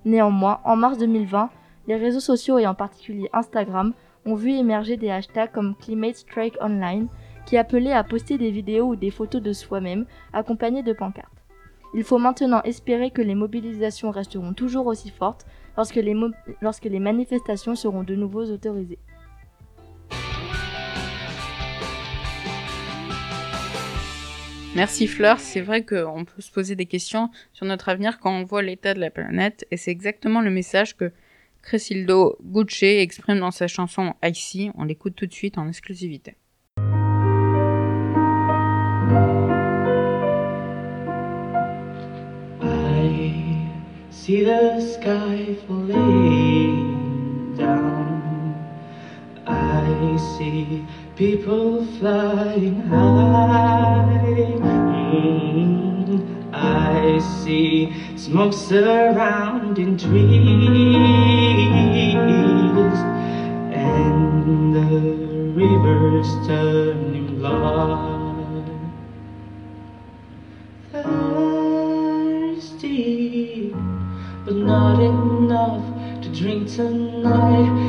Néanmoins, 0.05 0.62
en 0.63 0.75
mars 0.75 0.98
2020, 0.98 1.50
les 1.88 1.96
réseaux 1.96 2.20
sociaux 2.20 2.58
et 2.58 2.67
en 2.67 2.75
particulier 2.75 3.29
Instagram 3.34 3.93
ont 4.25 4.36
vu 4.36 4.51
émerger 4.51 4.98
des 4.98 5.10
hashtags 5.10 5.51
comme 5.51 5.75
Climate 5.75 6.15
Strike 6.15 6.58
Online 6.62 7.08
qui 7.46 7.58
appelaient 7.58 7.91
à 7.91 8.03
poster 8.03 8.38
des 8.38 8.51
vidéos 8.51 8.89
ou 8.89 8.96
des 8.96 9.12
photos 9.12 9.41
de 9.41 9.53
soi-même 9.53 10.05
accompagnées 10.31 10.84
de 10.84 10.93
pancartes. 10.93 11.27
Il 11.93 12.03
faut 12.03 12.20
maintenant 12.20 12.62
espérer 12.63 13.12
que 13.12 13.22
les 13.22 13.36
mobilisations 13.36 14.12
resteront 14.12 14.53
toujours 14.53 14.88
aussi 14.88 15.10
fortes 15.10 15.46
lorsque 15.75 15.96
les, 15.96 16.15
lorsque 16.62 16.86
les 16.86 17.00
manifestations 17.00 17.75
seront 17.75 18.03
de 18.03 18.15
nouveau 18.15 18.50
autorisées. 18.50 19.00
Merci 24.74 25.08
Fleur, 25.08 25.40
c'est 25.42 25.60
vrai 25.60 25.84
qu'on 25.84 26.24
peut 26.24 26.42
se 26.42 26.50
poser 26.50 26.78
des 26.78 26.86
questions 26.86 27.30
sur 27.51 27.66
notre 27.66 27.90
avenir 27.90 28.20
quand 28.20 28.32
on 28.32 28.46
voit 28.46 28.62
l'état 28.62 28.94
de 28.94 29.01
la 29.01 29.10
planète 29.10 29.68
et 29.70 29.75
c'est 29.75 29.92
exactement 29.92 30.40
le 30.40 30.50
message 30.50 30.96
que 30.96 31.12
Cresildo 31.62 32.38
Gucci 32.42 32.86
exprime 32.86 33.40
dans 33.40 33.51
sa 33.51 33.68
chanson 33.68 34.13
Icy. 34.24 34.72
On 34.75 34.86
l'écoute 34.86 35.16
tout 35.16 35.28
de 35.28 35.34
suite 35.34 35.58
en 35.58 35.68
exclusivité. 35.68 36.36
I 42.63 43.68
see 44.10 44.46
the 44.46 44.80
sky 44.80 45.58
falling 45.68 47.56
down. 47.58 48.01
People 51.22 51.86
flying 52.00 52.82
high. 52.90 54.10
I 56.51 57.20
see 57.20 57.94
smoke 58.18 58.54
surrounding 58.54 59.98
trees 59.98 60.10
and 63.72 64.74
the 64.75 64.82
rivers 65.62 66.30
turning 66.48 67.28
blood. 67.38 68.66
Thirsty, 70.92 72.86
but 74.44 74.56
not 74.56 75.00
enough 75.00 75.86
to 76.24 76.30
drink 76.34 76.68
tonight. 76.68 77.80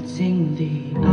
Melting 0.00 0.54
the 0.56 1.09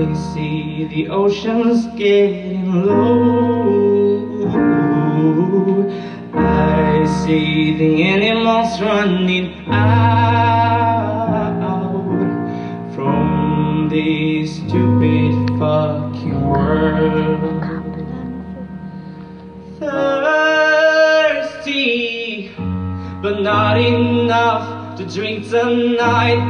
I 0.00 0.14
see 0.14 0.84
the 0.84 1.08
oceans 1.10 1.84
getting 1.98 2.72
low. 2.72 4.48
I 6.32 7.04
see 7.22 7.76
the 7.76 8.04
animals 8.04 8.80
running 8.80 9.66
out 9.68 10.00
from 12.94 13.90
this 13.90 14.56
stupid 14.56 15.34
fucking 15.58 16.48
world 16.48 17.60
thirsty, 21.10 21.80
but 23.20 23.42
not 23.42 23.78
enough 23.78 24.96
to 24.96 25.04
drink 25.04 25.50
tonight. 25.50 26.40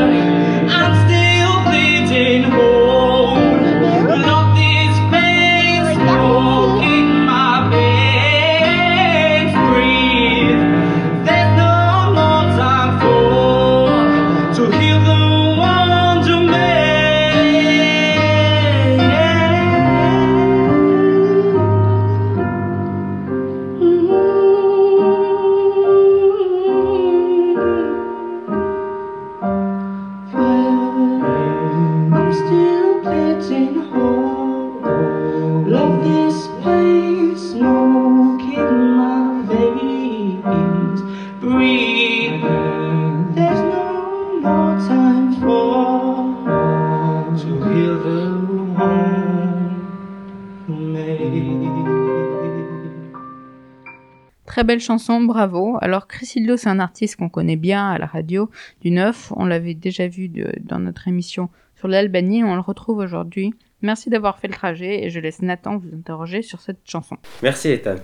belle 54.71 54.79
chanson, 54.81 55.21
bravo. 55.23 55.79
Alors 55.81 56.07
Chrysildo, 56.07 56.57
c'est 56.57 56.69
un 56.69 56.79
artiste 56.79 57.17
qu'on 57.17 57.29
connaît 57.29 57.57
bien 57.57 57.91
à 57.91 57.99
la 57.99 58.07
radio 58.07 58.49
du 58.83 58.93
9. 58.93 59.33
On 59.35 59.45
l'avait 59.45 59.75
déjà 59.75 60.07
vu 60.07 60.29
de- 60.29 60.53
dans 60.61 60.79
notre 60.79 61.09
émission 61.09 61.49
sur 61.75 61.89
l'Albanie. 61.89 62.45
On 62.45 62.55
le 62.55 62.61
retrouve 62.61 62.99
aujourd'hui. 62.99 63.53
Merci 63.83 64.11
d'avoir 64.11 64.39
fait 64.39 64.47
le 64.47 64.55
trajet 64.55 65.03
et 65.03 65.11
je 65.11 65.19
laisse 65.19 65.43
Nathan 65.43 65.77
vous 65.77 65.89
interroger 65.93 66.43
sur 66.43 66.61
cette 66.61 66.79
chanson. 66.85 67.17
Merci 67.43 67.71
Ethan. 67.71 67.97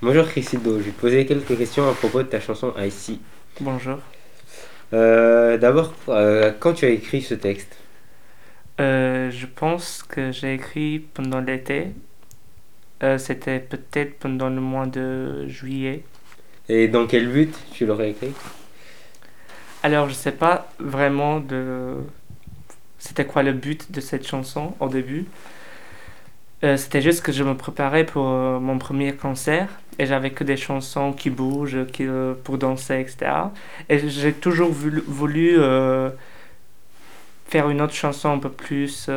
Bonjour 0.00 0.24
Chrysildo, 0.28 0.78
je 0.78 0.84
vais 0.84 0.90
te 0.92 1.00
poser 1.00 1.26
quelques 1.26 1.58
questions 1.58 1.88
à 1.88 1.94
propos 1.94 2.22
de 2.22 2.28
ta 2.28 2.38
chanson 2.38 2.72
Icy. 2.78 3.18
Bonjour. 3.60 3.98
Euh, 4.92 5.58
D'abord, 5.58 5.92
euh, 6.10 6.52
quand 6.60 6.74
tu 6.74 6.84
as 6.84 6.90
écrit 6.90 7.22
ce 7.22 7.34
texte? 7.34 7.76
Euh, 8.80 9.32
je 9.32 9.46
pense 9.46 10.04
que 10.04 10.30
j'ai 10.30 10.54
écrit 10.54 11.00
pendant 11.00 11.40
l'été. 11.40 11.88
Euh, 13.02 13.18
C'était 13.18 13.60
peut-être 13.60 14.18
pendant 14.18 14.48
le 14.50 14.60
mois 14.60 14.86
de 14.86 15.46
juillet. 15.48 16.02
et 16.68 16.88
dans 16.88 17.06
quel 17.06 17.28
but 17.28 17.54
tu 17.72 17.86
l'aurais 17.86 18.10
écrit? 18.10 18.32
Alors, 19.82 20.08
je 20.08 20.14
sais 20.14 20.32
pas 20.32 20.68
vraiment 20.78 21.40
de. 21.40 21.94
C'était 22.98 23.24
quoi 23.26 23.42
le 23.44 23.52
but 23.52 23.92
de 23.92 24.00
cette 24.00 24.26
chanson 24.26 24.74
au 24.80 24.88
début. 24.88 25.26
Euh, 26.64 26.76
C'était 26.76 27.00
juste 27.02 27.22
que 27.22 27.30
je 27.32 27.44
me 27.44 27.54
préparais 27.56 28.04
pour 28.04 28.26
euh, 28.28 28.58
mon 28.58 28.78
premier 28.78 29.14
concert 29.14 29.68
et 30.00 30.06
j'avais 30.06 30.30
que 30.32 30.42
des 30.44 30.56
chansons 30.56 31.12
qui 31.12 31.30
bougent, 31.30 31.86
qui, 31.92 32.06
pour 32.44 32.58
danser, 32.58 33.00
etc. 33.00 33.30
Et 33.88 34.08
j'ai 34.08 34.32
toujours 34.32 34.70
voulu, 34.70 35.02
voulu, 35.06 35.56
faire 37.46 37.68
une 37.70 37.80
autre 37.80 37.94
chanson 37.94 38.30
un 38.30 38.38
peu 38.38 38.50
plus. 38.50 39.08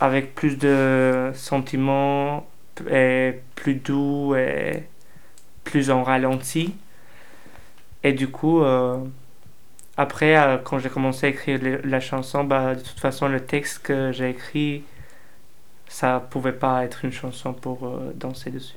Avec 0.00 0.34
plus 0.34 0.58
de 0.58 1.30
sentiments 1.34 2.46
et 2.90 3.34
plus 3.54 3.74
doux 3.74 4.34
et 4.36 4.84
plus 5.64 5.90
en 5.90 6.02
ralenti. 6.04 6.74
Et 8.02 8.12
du 8.12 8.28
coup, 8.28 8.62
euh, 8.62 8.98
après, 9.96 10.36
euh, 10.36 10.58
quand 10.58 10.78
j'ai 10.78 10.88
commencé 10.90 11.26
à 11.26 11.30
écrire 11.30 11.60
le- 11.62 11.80
la 11.84 12.00
chanson, 12.00 12.44
bah, 12.44 12.74
de 12.74 12.80
toute 12.82 13.00
façon, 13.00 13.28
le 13.28 13.40
texte 13.44 13.80
que 13.82 14.12
j'ai 14.12 14.30
écrit, 14.30 14.84
ça 15.88 16.20
pouvait 16.30 16.52
pas 16.52 16.84
être 16.84 17.04
une 17.04 17.12
chanson 17.12 17.52
pour 17.52 17.86
euh, 17.86 18.12
danser 18.14 18.50
dessus. 18.50 18.76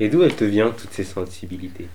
Et 0.00 0.08
d'où 0.08 0.22
elle 0.22 0.34
te 0.34 0.44
vient, 0.44 0.70
toutes 0.70 0.92
ces 0.92 1.04
sensibilités? 1.04 1.88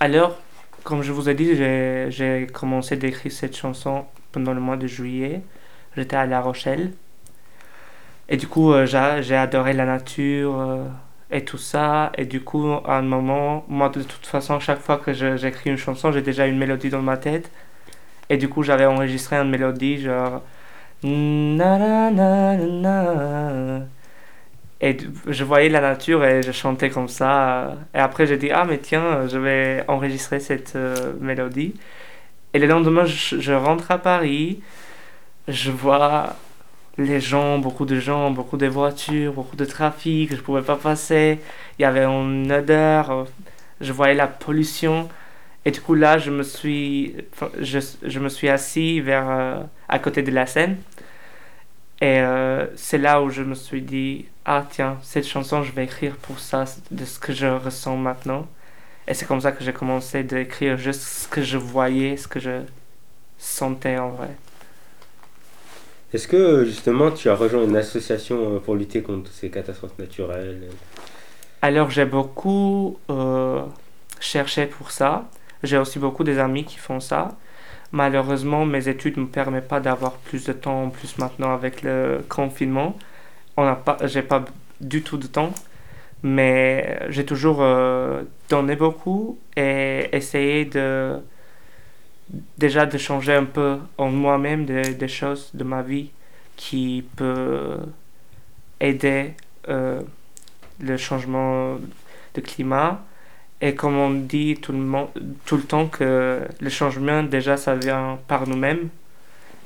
Alors, 0.00 0.36
comme 0.84 1.02
je 1.02 1.12
vous 1.12 1.28
ai 1.28 1.34
dit, 1.34 1.54
j'ai 1.56 2.06
j'ai 2.10 2.46
commencé 2.52 2.96
d'écrire 2.96 3.32
cette 3.32 3.56
chanson 3.56 4.06
pendant 4.32 4.52
le 4.54 4.60
mois 4.60 4.76
de 4.76 4.86
juillet. 4.86 5.42
J'étais 5.96 6.16
à 6.16 6.26
La 6.26 6.40
Rochelle. 6.40 6.92
Et 8.28 8.36
du 8.36 8.46
coup, 8.46 8.72
euh, 8.72 8.86
j'a- 8.86 9.22
j'ai 9.22 9.36
adoré 9.36 9.72
la 9.72 9.84
nature 9.86 10.58
euh, 10.60 10.84
et 11.30 11.44
tout 11.44 11.58
ça. 11.58 12.12
Et 12.16 12.26
du 12.26 12.42
coup, 12.42 12.66
à 12.84 12.96
un 12.98 13.02
moment, 13.02 13.64
moi, 13.68 13.88
de 13.88 14.02
toute 14.02 14.26
façon, 14.26 14.60
chaque 14.60 14.80
fois 14.80 14.98
que 14.98 15.12
j'écris 15.12 15.70
une 15.70 15.76
chanson, 15.76 16.12
j'ai 16.12 16.22
déjà 16.22 16.46
une 16.46 16.58
mélodie 16.58 16.90
dans 16.90 17.02
ma 17.02 17.16
tête. 17.16 17.50
Et 18.30 18.38
du 18.38 18.48
coup, 18.48 18.62
j'avais 18.64 18.86
enregistré 18.86 19.36
une 19.36 19.50
mélodie 19.50 20.00
genre. 20.02 20.42
Et 24.80 24.96
je 25.26 25.44
voyais 25.44 25.68
la 25.68 25.80
nature 25.82 26.24
et 26.24 26.42
je 26.42 26.52
chantais 26.52 26.88
comme 26.90 27.08
ça. 27.08 27.74
Et 27.94 27.98
après, 27.98 28.26
j'ai 28.26 28.38
dit, 28.38 28.50
ah, 28.50 28.64
mais 28.64 28.78
tiens, 28.78 29.26
je 29.28 29.38
vais 29.38 29.84
enregistrer 29.88 30.40
cette 30.40 30.74
euh, 30.76 31.12
mélodie. 31.20 31.74
Et 32.54 32.58
le 32.60 32.66
lendemain, 32.68 33.04
je 33.06 33.52
rentre 33.52 33.90
à 33.92 33.98
Paris. 33.98 34.62
Je 35.50 35.70
vois 35.72 36.36
les 36.96 37.20
gens, 37.20 37.58
beaucoup 37.58 37.84
de 37.84 37.98
gens, 37.98 38.30
beaucoup 38.30 38.56
de 38.56 38.66
voitures, 38.66 39.32
beaucoup 39.32 39.56
de 39.56 39.64
trafic. 39.64 40.30
Je 40.34 40.40
pouvais 40.40 40.62
pas 40.62 40.76
passer. 40.76 41.40
Il 41.78 41.82
y 41.82 41.84
avait 41.84 42.04
une 42.04 42.52
odeur. 42.52 43.26
Je 43.80 43.92
voyais 43.92 44.14
la 44.14 44.28
pollution. 44.28 45.08
Et 45.64 45.72
du 45.72 45.80
coup, 45.80 45.94
là, 45.94 46.18
je 46.18 46.30
me 46.30 46.42
suis, 46.42 47.16
je, 47.60 47.80
je 48.02 48.20
me 48.20 48.28
suis 48.28 48.48
assis 48.48 49.00
vers, 49.00 49.28
euh, 49.28 49.62
à 49.88 49.98
côté 49.98 50.22
de 50.22 50.30
la 50.30 50.46
scène. 50.46 50.78
Et 52.00 52.20
euh, 52.20 52.66
c'est 52.76 52.98
là 52.98 53.20
où 53.22 53.28
je 53.28 53.42
me 53.42 53.54
suis 53.54 53.82
dit, 53.82 54.26
ah 54.46 54.64
tiens, 54.70 54.98
cette 55.02 55.26
chanson, 55.26 55.62
je 55.62 55.72
vais 55.72 55.84
écrire 55.84 56.16
pour 56.16 56.38
ça, 56.40 56.64
de 56.90 57.04
ce 57.04 57.18
que 57.18 57.32
je 57.34 57.46
ressens 57.46 57.96
maintenant. 57.96 58.46
Et 59.06 59.14
c'est 59.14 59.26
comme 59.26 59.40
ça 59.40 59.52
que 59.52 59.64
j'ai 59.64 59.72
commencé 59.72 60.22
d'écrire 60.22 60.78
juste 60.78 61.02
ce 61.02 61.28
que 61.28 61.42
je 61.42 61.58
voyais, 61.58 62.16
ce 62.16 62.28
que 62.28 62.40
je 62.40 62.62
sentais 63.38 63.98
en 63.98 64.10
vrai. 64.10 64.30
Est-ce 66.12 66.26
que 66.26 66.64
justement 66.64 67.12
tu 67.12 67.28
as 67.28 67.36
rejoint 67.36 67.62
une 67.62 67.76
association 67.76 68.56
euh, 68.56 68.58
pour 68.58 68.74
lutter 68.74 69.02
contre 69.02 69.30
ces 69.30 69.48
catastrophes 69.48 69.98
naturelles? 69.98 70.68
Alors 71.62 71.90
j'ai 71.90 72.04
beaucoup 72.04 72.98
euh, 73.10 73.62
cherché 74.18 74.66
pour 74.66 74.90
ça. 74.90 75.28
J'ai 75.62 75.78
aussi 75.78 75.98
beaucoup 75.98 76.24
des 76.24 76.38
amis 76.38 76.64
qui 76.64 76.78
font 76.78 77.00
ça. 77.00 77.36
Malheureusement, 77.92 78.64
mes 78.66 78.88
études 78.88 79.16
ne 79.18 79.22
me 79.22 79.28
permettent 79.28 79.68
pas 79.68 79.80
d'avoir 79.80 80.12
plus 80.12 80.44
de 80.46 80.52
temps 80.52 80.84
en 80.84 80.90
plus 80.90 81.18
maintenant 81.18 81.52
avec 81.52 81.82
le 81.82 82.20
confinement. 82.28 82.96
On 83.56 83.64
n'a 83.64 83.74
pas, 83.74 83.98
j'ai 84.04 84.22
pas 84.22 84.44
du 84.80 85.02
tout 85.02 85.16
de 85.18 85.26
temps, 85.26 85.52
mais 86.22 87.00
j'ai 87.08 87.26
toujours 87.26 87.58
euh, 87.60 88.22
donné 88.48 88.74
beaucoup 88.76 89.38
et 89.56 90.08
essayé 90.12 90.64
de 90.64 91.16
déjà 92.58 92.86
de 92.86 92.98
changer 92.98 93.34
un 93.34 93.44
peu 93.44 93.78
en 93.98 94.10
moi-même 94.10 94.64
des, 94.64 95.08
choses 95.08 95.50
de 95.54 95.64
ma 95.64 95.82
vie 95.82 96.10
qui 96.56 97.04
peut 97.16 97.78
aider 98.80 99.34
euh, 99.68 100.00
le 100.80 100.96
changement 100.96 101.76
de 102.34 102.40
climat. 102.40 103.04
Et 103.60 103.74
comme 103.74 103.96
on 103.96 104.10
dit 104.10 104.56
tout 104.56 104.72
le, 104.72 104.80
tout 105.44 105.56
le 105.56 105.62
temps 105.64 105.86
que 105.86 106.40
le 106.60 106.70
changement, 106.70 107.22
déjà, 107.22 107.56
ça 107.56 107.74
vient 107.74 108.18
par 108.26 108.46
nous-mêmes. 108.46 108.88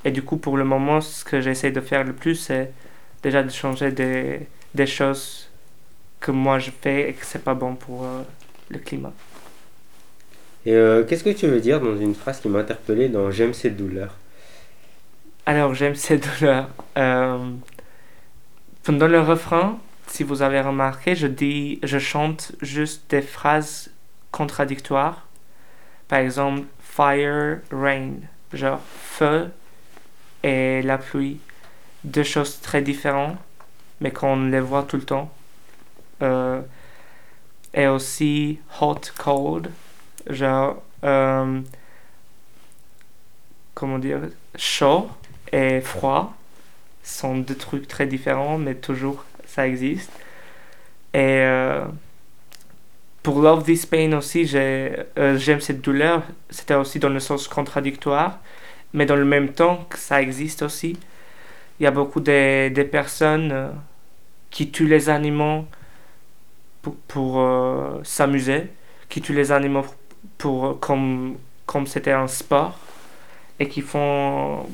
Et 0.05 0.11
du 0.11 0.23
coup, 0.23 0.37
pour 0.37 0.57
le 0.57 0.65
moment, 0.65 1.01
ce 1.01 1.25
que 1.25 1.41
j'essaie 1.41 1.71
de 1.71 1.81
faire 1.81 2.05
le 2.05 2.13
plus, 2.13 2.35
c'est 2.35 2.73
déjà 3.23 3.43
de 3.43 3.51
changer 3.51 3.93
des, 3.93 4.49
des 4.75 4.87
choses 4.87 5.49
que 6.21 6.31
moi 6.31 6.59
je 6.59 6.71
fais 6.71 7.11
et 7.11 7.13
que 7.13 7.25
c'est 7.25 7.45
pas 7.45 7.55
bon 7.55 7.75
pour 7.75 8.05
euh, 8.05 8.23
le 8.71 8.79
climat. 8.79 9.13
Et 10.67 10.73
euh, 10.73 11.05
qu'est-ce 11.05 11.25
que 11.25 11.31
tu 11.31 11.47
veux 11.47 11.61
dire 11.61 11.81
dans 11.81 11.97
une 11.97 12.15
phrase 12.15 12.41
qui 12.41 12.49
m'a 12.49 12.61
interpellé 12.61 13.09
dans 13.09 13.31
J'aime 13.31 13.53
cette 13.53 13.77
douleur? 13.77 14.15
Alors, 15.47 15.75
j'aime 15.75 15.95
cette 15.95 16.27
douleur. 16.39 16.69
Euh, 16.97 17.51
pendant 18.83 19.09
le 19.09 19.21
refrain, 19.21 19.79
si 20.07 20.23
vous 20.23 20.41
avez 20.41 20.61
remarqué, 20.61 21.15
je 21.15 21.27
dis, 21.27 21.81
je 21.83 21.99
chante 21.99 22.53
juste 22.63 23.11
des 23.11 23.21
phrases 23.21 23.91
contradictoires. 24.31 25.27
Par 26.09 26.21
exemple, 26.21 26.63
fire, 26.81 27.59
rain, 27.71 28.13
genre 28.53 28.81
feu 29.03 29.51
et 30.43 30.81
la 30.83 30.97
pluie. 30.97 31.41
Deux 32.05 32.23
choses 32.23 32.61
très 32.61 32.81
différentes, 32.81 33.37
mais 34.01 34.13
qu'on 34.13 34.47
les 34.47 34.61
voit 34.61 34.85
tout 34.85 34.97
le 34.97 35.05
temps. 35.05 35.31
Euh, 36.23 36.61
et 37.75 37.87
aussi 37.87 38.61
hot, 38.81 39.01
cold, 39.19 39.71
genre, 40.29 40.83
euh, 41.05 41.61
comment 43.75 43.99
dire, 43.99 44.21
chaud 44.57 45.09
et 45.53 45.81
froid 45.81 46.35
sont 47.03 47.39
deux 47.39 47.57
trucs 47.57 47.87
très 47.87 48.07
différents, 48.07 48.59
mais 48.59 48.75
toujours 48.75 49.25
ça 49.47 49.67
existe. 49.67 50.11
Et 51.13 51.41
euh, 51.43 51.85
pour 53.23 53.41
Love 53.41 53.65
This 53.65 53.87
Pain 53.87 54.13
aussi, 54.15 54.51
euh, 54.55 55.05
j'aime 55.37 55.61
cette 55.61 55.81
douleur. 55.81 56.23
C'était 56.51 56.75
aussi 56.75 56.99
dans 56.99 57.11
le 57.11 57.21
sens 57.21 57.47
contradictoire, 57.47 58.39
mais 58.93 59.07
dans 59.07 59.17
le 59.17 59.25
même 59.25 59.53
temps 59.53 59.87
que 59.89 59.99
ça 59.99 60.23
existe 60.23 60.63
aussi. 60.63 60.99
Il 61.81 61.85
y 61.85 61.87
a 61.87 61.91
beaucoup 61.91 62.21
de, 62.21 62.83
personnes 62.85 63.73
qui 64.51 64.71
tuent 64.71 64.89
les 64.89 65.11
animaux 65.11 65.67
pour, 66.83 66.95
pour 67.09 68.01
s'amuser, 68.05 68.69
qui 69.09 69.21
tuent 69.21 69.35
les 69.35 69.51
animaux 69.51 69.85
pour, 70.39 70.79
comme, 70.81 71.37
comme 71.67 71.87
c'était 71.87 72.13
un 72.13 72.29
sport, 72.29 72.79
et 73.59 73.69
qui 73.69 73.81
font. 73.81 74.67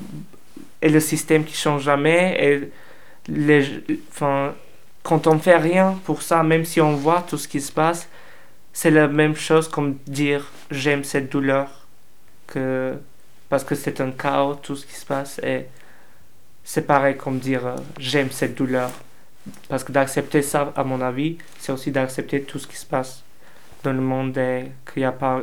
Et 0.83 0.89
le 0.89 1.01
système 1.01 1.45
qui 1.45 1.55
change 1.55 1.83
jamais, 1.83 2.37
et 2.41 2.71
les, 3.29 3.85
enfin, 4.11 4.55
quand 5.03 5.27
on 5.27 5.39
fait 5.39 5.57
rien 5.57 5.99
pour 6.05 6.23
ça, 6.23 6.43
même 6.43 6.65
si 6.65 6.81
on 6.81 6.95
voit 6.95 7.23
tout 7.29 7.37
ce 7.37 7.49
qui 7.49 7.61
se 7.61 7.73
passe, 7.73 8.09
c'est 8.73 8.91
la 8.91 9.09
même 9.09 9.35
chose 9.35 9.69
comme 9.69 9.99
dire 10.07 10.47
j'aime 10.71 11.05
cette 11.05 11.31
douleur 11.31 11.87
que 12.47 12.95
parce 13.49 13.65
que 13.65 13.75
c'est 13.75 14.01
un 14.01 14.13
chaos 14.13 14.55
tout 14.55 14.77
ce 14.77 14.87
qui 14.87 14.95
se 14.95 15.05
passe 15.05 15.41
et 15.41 15.67
c'est 16.63 16.87
pareil 16.87 17.17
comme 17.17 17.39
dire 17.39 17.67
euh, 17.67 17.77
j'aime 17.99 18.31
cette 18.31 18.55
douleur 18.55 18.91
parce 19.69 19.83
que 19.83 19.93
d'accepter 19.93 20.43
ça 20.43 20.73
à 20.77 20.85
mon 20.85 21.01
avis 21.01 21.39
c'est 21.59 21.73
aussi 21.73 21.91
d'accepter 21.91 22.43
tout 22.43 22.59
ce 22.59 22.67
qui 22.67 22.77
se 22.77 22.87
passe 22.87 23.25
dans 23.83 23.93
le 23.93 24.01
monde 24.01 24.37
et 24.39 24.73
qu'il 24.87 25.03
n'y 25.03 25.07
a 25.07 25.13
pas 25.13 25.43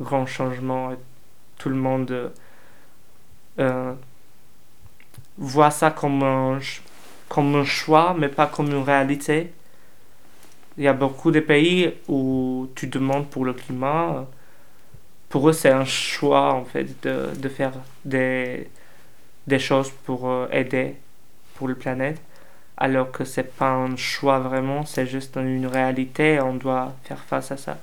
grand 0.00 0.26
changement 0.26 0.92
et 0.92 0.96
tout 1.58 1.68
le 1.68 1.74
monde 1.74 2.32
euh, 3.58 3.94
voit 5.38 5.70
ça 5.70 5.90
comme 5.90 6.22
un, 6.22 6.58
comme 7.28 7.54
un 7.54 7.64
choix, 7.64 8.14
mais 8.18 8.28
pas 8.28 8.46
comme 8.46 8.68
une 8.68 8.82
réalité. 8.82 9.52
Il 10.78 10.84
y 10.84 10.88
a 10.88 10.92
beaucoup 10.92 11.30
de 11.30 11.40
pays 11.40 11.92
où 12.08 12.68
tu 12.74 12.86
demandes 12.86 13.28
pour 13.30 13.44
le 13.44 13.54
climat. 13.54 14.26
Pour 15.28 15.48
eux, 15.48 15.52
c'est 15.52 15.70
un 15.70 15.84
choix, 15.84 16.52
en 16.52 16.64
fait, 16.64 17.02
de, 17.02 17.30
de 17.34 17.48
faire 17.48 17.72
des, 18.04 18.68
des 19.46 19.58
choses 19.58 19.90
pour 20.04 20.30
euh, 20.30 20.46
aider 20.52 20.96
pour 21.54 21.68
la 21.68 21.74
planète. 21.74 22.20
Alors 22.78 23.10
que 23.10 23.24
c'est 23.24 23.56
pas 23.56 23.70
un 23.70 23.96
choix 23.96 24.38
vraiment, 24.38 24.84
c'est 24.84 25.06
juste 25.06 25.36
une 25.36 25.66
réalité 25.66 26.34
et 26.34 26.40
on 26.40 26.54
doit 26.54 26.94
faire 27.04 27.20
face 27.24 27.50
à 27.50 27.56
ça. 27.56 27.78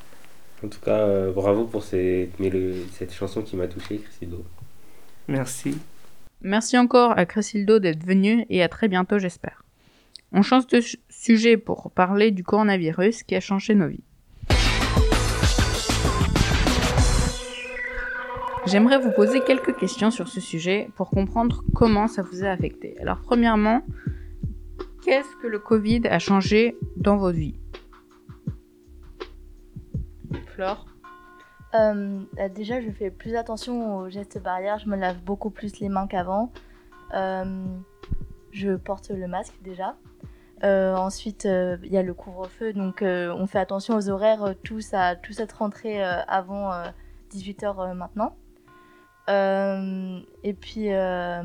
En 0.63 0.67
tout 0.67 0.79
cas, 0.79 0.91
euh, 0.99 1.32
bravo 1.32 1.65
pour 1.65 1.84
cette, 1.84 2.32
chanson 3.12 3.41
qui 3.41 3.56
m'a 3.56 3.67
touché, 3.67 3.97
Crisildo. 3.97 4.45
Merci. 5.27 5.77
Merci 6.41 6.77
encore 6.77 7.17
à 7.17 7.25
Cressildo 7.25 7.79
d'être 7.79 8.06
venu 8.06 8.45
et 8.49 8.62
à 8.62 8.69
très 8.69 8.88
bientôt 8.88 9.17
j'espère. 9.17 9.63
On 10.32 10.41
change 10.41 10.67
de 10.67 10.82
su- 10.82 10.97
sujet 11.10 11.58
pour 11.58 11.91
parler 11.91 12.32
du 12.32 12.43
coronavirus 12.43 13.23
qui 13.23 13.36
a 13.36 13.39
changé 13.39 13.75
nos 13.75 13.88
vies. 13.88 14.03
J'aimerais 18.65 18.99
vous 18.99 19.12
poser 19.12 19.41
quelques 19.41 19.75
questions 19.75 20.12
sur 20.12 20.27
ce 20.27 20.39
sujet 20.39 20.89
pour 20.95 21.10
comprendre 21.10 21.63
comment 21.75 22.08
ça 22.08 22.21
vous 22.21 22.43
a 22.43 22.49
affecté. 22.49 22.95
Alors 23.01 23.19
premièrement, 23.21 23.84
qu'est-ce 25.03 25.35
que 25.41 25.47
le 25.47 25.59
Covid 25.59 26.07
a 26.07 26.19
changé 26.19 26.77
dans 26.97 27.17
votre 27.17 27.37
vie? 27.37 27.55
Flore? 30.47 30.85
Euh, 31.75 32.21
euh, 32.39 32.49
déjà, 32.49 32.81
je 32.81 32.89
fais 32.91 33.09
plus 33.09 33.35
attention 33.35 33.97
aux 33.97 34.09
gestes 34.09 34.41
barrières. 34.41 34.79
Je 34.79 34.87
me 34.87 34.95
lave 34.95 35.21
beaucoup 35.23 35.49
plus 35.49 35.79
les 35.79 35.89
mains 35.89 36.07
qu'avant. 36.07 36.51
Euh, 37.13 37.65
je 38.51 38.75
porte 38.75 39.09
le 39.09 39.27
masque 39.27 39.55
déjà. 39.63 39.95
Euh, 40.63 40.95
ensuite, 40.95 41.45
euh, 41.45 41.77
il 41.83 41.91
y 41.91 41.97
a 41.97 42.03
le 42.03 42.13
couvre-feu, 42.13 42.71
donc 42.71 43.01
euh, 43.01 43.33
on 43.37 43.47
fait 43.47 43.59
attention 43.59 43.97
aux 43.97 44.09
horaires, 44.09 44.55
tous 44.63 44.93
à 44.93 45.15
tous 45.17 45.41
être 45.41 45.57
rentrés 45.57 46.01
euh, 46.01 46.21
avant 46.27 46.71
18h 47.33 47.93
maintenant. 47.93 48.37
Euh, 49.29 50.19
et 50.43 50.53
puis, 50.53 50.93
euh, 50.93 51.43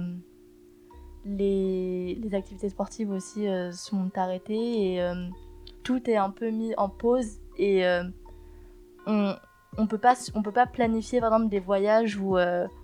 les, 1.28 2.34
activités 2.34 2.68
sportives 2.68 3.10
aussi 3.10 3.46
euh, 3.46 3.72
sont 3.72 4.10
arrêtées 4.16 4.94
et 4.94 5.02
euh, 5.02 5.28
tout 5.82 6.08
est 6.08 6.16
un 6.16 6.30
peu 6.30 6.50
mis 6.50 6.74
en 6.76 6.88
pause 6.88 7.40
et 7.58 7.86
euh, 7.86 8.04
on, 9.06 9.34
on 9.76 9.86
peut 9.86 9.98
pas 9.98 10.14
on 10.34 10.42
peut 10.42 10.52
pas 10.52 10.66
planifier 10.66 11.20
par 11.20 11.32
exemple 11.32 11.50
des 11.50 11.60
voyages 11.60 12.16
ou, 12.16 12.36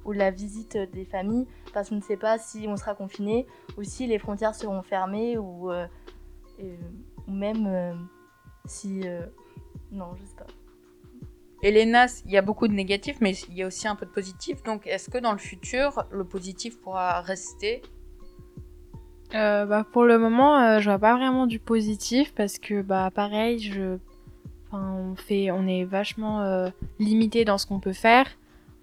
ou 0.04 0.12
la 0.12 0.30
visite 0.30 0.76
des 0.92 1.04
familles 1.04 1.46
parce 1.72 1.88
qu'on 1.88 1.96
ne 1.96 2.00
sait 2.02 2.16
pas 2.16 2.38
si 2.38 2.66
on 2.68 2.76
sera 2.76 2.94
confiné 2.94 3.46
ou 3.76 3.82
si 3.82 4.06
les 4.06 4.18
frontières 4.18 4.54
seront 4.54 4.82
fermées 4.82 5.38
ou, 5.38 5.70
ou 5.70 7.30
même 7.30 8.08
si 8.66 9.02
non 9.92 10.14
je 10.16 10.24
sais 10.24 10.36
pas 10.36 10.46
Elena, 11.62 12.06
il 12.26 12.30
y 12.30 12.36
a 12.36 12.42
beaucoup 12.42 12.68
de 12.68 12.74
négatifs, 12.74 13.22
mais 13.22 13.32
il 13.48 13.54
y 13.54 13.62
a 13.62 13.66
aussi 13.66 13.88
un 13.88 13.96
peu 13.96 14.04
de 14.04 14.10
positif. 14.10 14.62
Donc, 14.64 14.86
est-ce 14.86 15.08
que 15.08 15.16
dans 15.16 15.32
le 15.32 15.38
futur, 15.38 16.04
le 16.10 16.24
positif 16.24 16.78
pourra 16.78 17.22
rester 17.22 17.80
Euh, 19.34 19.66
bah, 19.66 19.84
pour 19.90 20.04
le 20.04 20.18
moment, 20.18 20.60
euh, 20.60 20.78
je 20.78 20.88
vois 20.88 20.98
pas 20.98 21.16
vraiment 21.16 21.46
du 21.46 21.58
positif 21.58 22.32
parce 22.34 22.58
que 22.58 22.82
bah 22.82 23.10
pareil, 23.12 23.58
je, 23.58 23.98
enfin, 24.68 24.92
on 24.92 25.16
fait, 25.16 25.50
on 25.50 25.66
est 25.66 25.84
vachement 25.84 26.42
euh, 26.42 26.68
limité 27.00 27.44
dans 27.44 27.58
ce 27.58 27.66
qu'on 27.66 27.80
peut 27.80 27.92
faire. 27.92 28.26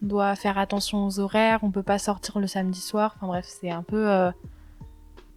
On 0.04 0.08
doit 0.08 0.36
faire 0.36 0.58
attention 0.58 1.06
aux 1.06 1.20
horaires, 1.20 1.60
on 1.64 1.72
peut 1.72 1.84
pas 1.84 2.00
sortir 2.00 2.40
le 2.40 2.48
samedi 2.48 2.82
soir. 2.82 3.14
Enfin 3.16 3.28
bref, 3.28 3.46
c'est 3.48 3.70
un 3.70 3.84
peu, 3.84 4.10
euh, 4.10 4.32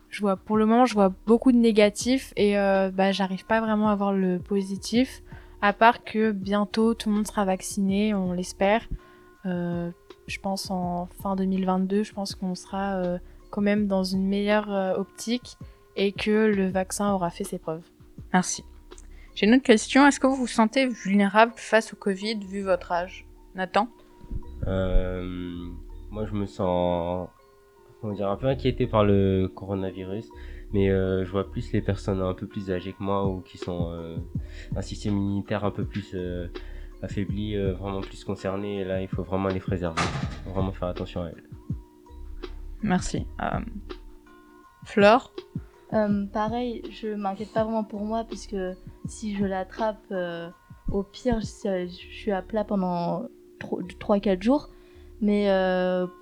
je 0.08 0.20
vois 0.20 0.36
pour 0.36 0.56
le 0.56 0.66
moment, 0.66 0.84
je 0.84 0.94
vois 0.94 1.12
beaucoup 1.26 1.52
de 1.52 1.58
négatifs 1.58 2.32
et 2.36 2.54
bah 2.54 3.12
j'arrive 3.12 3.44
pas 3.46 3.60
vraiment 3.60 3.88
à 3.90 3.94
voir 3.94 4.12
le 4.12 4.38
positif. 4.38 5.22
À 5.60 5.72
part 5.72 6.02
que 6.04 6.32
bientôt 6.32 6.94
tout 6.94 7.08
le 7.08 7.16
monde 7.16 7.26
sera 7.26 7.44
vacciné, 7.44 8.14
on 8.14 8.32
l'espère. 8.32 8.88
Je 9.44 10.38
pense 10.40 10.70
en 10.70 11.08
fin 11.22 11.36
2022, 11.36 12.04
je 12.04 12.12
pense 12.12 12.34
qu'on 12.34 12.54
sera 12.54 13.18
quand 13.54 13.62
même 13.62 13.86
dans 13.86 14.02
une 14.02 14.26
meilleure 14.26 14.72
euh, 14.72 14.94
optique 14.96 15.56
et 15.94 16.10
que 16.10 16.46
le 16.46 16.66
vaccin 16.66 17.12
aura 17.12 17.30
fait 17.30 17.44
ses 17.44 17.58
preuves. 17.60 17.84
Merci. 18.32 18.64
J'ai 19.36 19.46
une 19.46 19.54
autre 19.54 19.62
question. 19.62 20.04
Est-ce 20.08 20.18
que 20.18 20.26
vous 20.26 20.34
vous 20.34 20.48
sentez 20.48 20.88
vulnérable 20.88 21.52
face 21.54 21.92
au 21.92 21.96
Covid 21.96 22.40
vu 22.44 22.62
votre 22.62 22.90
âge? 22.90 23.26
Nathan? 23.54 23.88
Euh, 24.66 25.22
moi, 26.10 26.26
je 26.26 26.34
me 26.34 26.46
sens 26.46 27.28
comment 28.00 28.12
dire, 28.12 28.28
un 28.28 28.36
peu 28.36 28.48
inquiété 28.48 28.88
par 28.88 29.04
le 29.04 29.48
coronavirus. 29.54 30.26
Mais 30.72 30.90
euh, 30.90 31.24
je 31.24 31.30
vois 31.30 31.48
plus 31.48 31.72
les 31.72 31.80
personnes 31.80 32.20
un 32.20 32.34
peu 32.34 32.48
plus 32.48 32.72
âgées 32.72 32.92
que 32.92 33.02
moi 33.02 33.28
ou 33.28 33.40
qui 33.40 33.56
sont 33.56 33.92
euh, 33.92 34.16
un 34.74 34.82
système 34.82 35.16
immunitaire 35.16 35.64
un 35.64 35.70
peu 35.70 35.84
plus 35.84 36.10
euh, 36.14 36.48
affaibli, 37.02 37.54
euh, 37.54 37.72
vraiment 37.74 38.00
plus 38.00 38.24
concerné. 38.24 38.80
Et 38.80 38.84
là, 38.84 39.00
il 39.00 39.06
faut 39.06 39.22
vraiment 39.22 39.48
les 39.48 39.60
préserver. 39.60 40.02
Vraiment 40.46 40.72
faire 40.72 40.88
attention 40.88 41.22
à 41.22 41.28
elles. 41.28 41.53
Merci. 42.84 43.26
Euh, 43.42 43.60
Flore 44.84 45.32
Euh, 45.94 46.26
pareil, 46.26 46.82
je 46.90 47.14
m'inquiète 47.14 47.52
pas 47.52 47.64
vraiment 47.64 47.84
pour 47.84 48.04
moi 48.04 48.24
puisque 48.24 48.56
si 49.06 49.34
je 49.34 49.44
l'attrape, 49.44 50.04
euh, 50.10 50.50
au 50.90 51.02
pire, 51.02 51.40
je, 51.40 51.86
suis 51.88 52.30
à 52.30 52.42
plat 52.42 52.64
pendant 52.64 53.26
3-4 53.60 54.42
jours. 54.42 54.68
Mais 55.20 55.48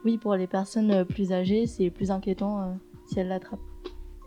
oui, 0.04 0.18
pour 0.18 0.36
les 0.36 0.46
personnes 0.46 1.04
plus 1.04 1.32
âgées, 1.32 1.66
c'est 1.66 1.90
plus 1.90 2.10
inquiétant 2.12 2.78
si 3.06 3.18
elles 3.18 3.28
l'attrapent. 3.28 3.58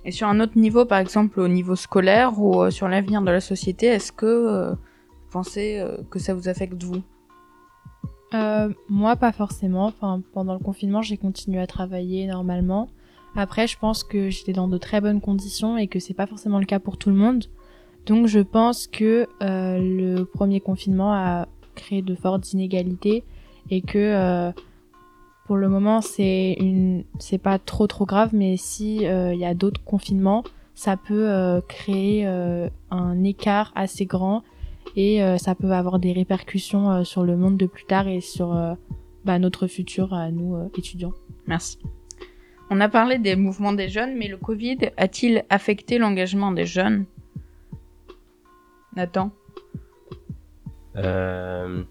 Et 0.03 0.11
sur 0.11 0.27
un 0.27 0.39
autre 0.41 0.57
niveau, 0.57 0.83
par 0.85 0.97
exemple 0.99 1.39
au 1.39 1.47
niveau 1.47 1.75
scolaire 1.75 2.39
ou 2.39 2.69
sur 2.71 2.89
l'avenir 2.89 3.21
de 3.21 3.31
la 3.31 3.39
société, 3.39 3.85
est-ce 3.85 4.11
que 4.11 4.71
vous 4.71 5.29
pensez 5.31 5.81
que 6.09 6.19
ça 6.19 6.33
vous 6.33 6.49
affecte 6.49 6.83
vous? 6.83 7.01
Euh, 8.33 8.69
moi, 8.89 9.15
pas 9.15 9.31
forcément. 9.31 9.85
Enfin, 9.85 10.21
pendant 10.33 10.53
le 10.53 10.59
confinement, 10.59 11.01
j'ai 11.01 11.17
continué 11.17 11.59
à 11.59 11.67
travailler 11.67 12.27
normalement. 12.27 12.89
Après, 13.35 13.67
je 13.67 13.77
pense 13.77 14.03
que 14.03 14.29
j'étais 14.29 14.53
dans 14.53 14.67
de 14.67 14.77
très 14.77 15.01
bonnes 15.01 15.21
conditions 15.21 15.77
et 15.77 15.87
que 15.87 15.99
c'est 15.99 16.13
pas 16.13 16.25
forcément 16.25 16.59
le 16.59 16.65
cas 16.65 16.79
pour 16.79 16.97
tout 16.97 17.09
le 17.09 17.15
monde. 17.15 17.45
Donc, 18.05 18.27
je 18.27 18.39
pense 18.39 18.87
que 18.87 19.27
euh, 19.41 19.77
le 19.77 20.23
premier 20.23 20.59
confinement 20.59 21.13
a 21.13 21.47
créé 21.75 22.01
de 22.01 22.15
fortes 22.15 22.53
inégalités 22.53 23.23
et 23.69 23.81
que 23.81 23.97
euh, 23.97 24.51
pour 25.45 25.57
le 25.57 25.69
moment, 25.69 26.01
c'est 26.01 26.55
une, 26.59 27.03
c'est 27.19 27.37
pas 27.37 27.59
trop 27.59 27.87
trop 27.87 28.05
grave, 28.05 28.29
mais 28.33 28.57
si 28.57 29.05
euh, 29.05 29.33
il 29.33 29.39
y 29.39 29.45
a 29.45 29.53
d'autres 29.53 29.83
confinements, 29.83 30.43
ça 30.73 30.97
peut 30.97 31.29
euh, 31.29 31.61
créer 31.67 32.25
un 32.25 33.23
écart 33.23 33.71
assez 33.75 34.05
grand 34.05 34.43
et 34.95 35.23
euh, 35.23 35.37
ça 35.37 35.55
peut 35.55 35.71
avoir 35.71 35.99
des 35.99 36.13
répercussions 36.13 36.91
euh, 36.91 37.03
sur 37.03 37.23
le 37.23 37.35
monde 37.35 37.57
de 37.57 37.65
plus 37.65 37.85
tard 37.85 38.07
et 38.07 38.21
sur 38.21 38.55
euh, 38.55 38.73
bah, 39.23 39.39
notre 39.39 39.67
futur 39.67 40.13
à 40.13 40.31
nous 40.31 40.55
euh, 40.55 40.69
étudiants. 40.77 41.13
Merci. 41.47 41.79
On 42.69 42.79
a 42.81 42.89
parlé 42.89 43.19
des 43.19 43.35
mouvements 43.35 43.73
des 43.73 43.89
jeunes, 43.89 44.15
mais 44.15 44.27
le 44.27 44.37
Covid 44.37 44.77
a-t-il 44.97 45.45
affecté 45.49 45.97
l'engagement 45.97 46.51
des 46.51 46.65
jeunes? 46.65 47.05
Nathan? 48.95 49.31
Euh, 50.95 51.83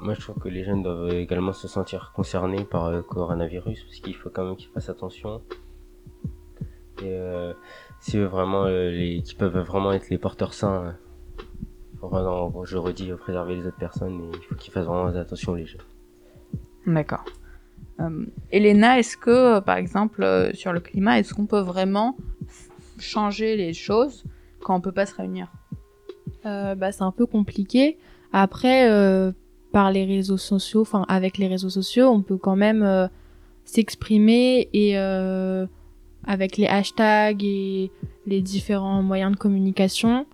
moi, 0.00 0.14
je 0.14 0.20
trouve 0.20 0.38
que 0.38 0.48
les 0.48 0.64
jeunes 0.64 0.82
doivent 0.82 1.10
également 1.14 1.52
se 1.52 1.68
sentir 1.68 2.12
concernés 2.14 2.64
par 2.64 2.90
le 2.90 3.02
coronavirus 3.02 3.84
parce 3.84 4.00
qu'il 4.00 4.14
faut 4.16 4.30
quand 4.30 4.44
même 4.44 4.56
qu'ils 4.56 4.70
fassent 4.70 4.88
attention. 4.88 5.42
Et 7.02 7.12
euh, 7.12 7.52
si 8.00 8.16
eux, 8.16 8.24
vraiment, 8.24 8.64
euh, 8.64 8.90
les, 8.90 9.22
qui 9.22 9.34
peuvent 9.34 9.58
vraiment 9.58 9.92
être 9.92 10.08
les 10.10 10.18
porteurs 10.18 10.54
sains, 10.54 10.96
euh, 11.98 12.00
faut 12.00 12.08
vraiment, 12.08 12.64
je 12.64 12.76
redis, 12.76 13.10
préserver 13.18 13.56
les 13.56 13.66
autres 13.66 13.76
personnes 13.76 14.20
et 14.20 14.36
il 14.36 14.42
faut 14.44 14.54
qu'ils 14.54 14.72
fassent 14.72 14.86
vraiment 14.86 15.06
attention 15.06 15.54
les 15.54 15.66
jeunes. 15.66 15.80
D'accord. 16.86 17.24
Euh, 18.00 18.26
Elena, 18.50 18.98
est-ce 18.98 19.16
que, 19.16 19.30
euh, 19.30 19.60
par 19.60 19.76
exemple, 19.76 20.22
euh, 20.22 20.52
sur 20.54 20.72
le 20.72 20.80
climat, 20.80 21.18
est-ce 21.18 21.34
qu'on 21.34 21.46
peut 21.46 21.60
vraiment 21.60 22.16
changer 22.98 23.56
les 23.56 23.72
choses 23.72 24.24
quand 24.60 24.76
on 24.76 24.80
peut 24.80 24.92
pas 24.92 25.06
se 25.06 25.14
réunir? 25.14 25.52
Euh, 26.46 26.74
bah, 26.74 26.92
c'est 26.92 27.02
un 27.02 27.10
peu 27.12 27.26
compliqué. 27.26 27.98
Après, 28.32 28.90
euh, 28.90 29.32
par 29.72 29.90
les 29.90 30.04
réseaux 30.04 30.36
sociaux, 30.36 30.82
enfin 30.82 31.04
avec 31.08 31.38
les 31.38 31.48
réseaux 31.48 31.70
sociaux, 31.70 32.08
on 32.08 32.22
peut 32.22 32.36
quand 32.36 32.56
même 32.56 32.82
euh, 32.82 33.08
s'exprimer 33.64 34.68
et 34.72 34.98
euh, 34.98 35.66
avec 36.24 36.56
les 36.56 36.66
hashtags 36.66 37.44
et 37.44 37.90
les 38.26 38.40
différents 38.40 39.02
moyens 39.02 39.32
de 39.32 39.36
communication, 39.36 40.26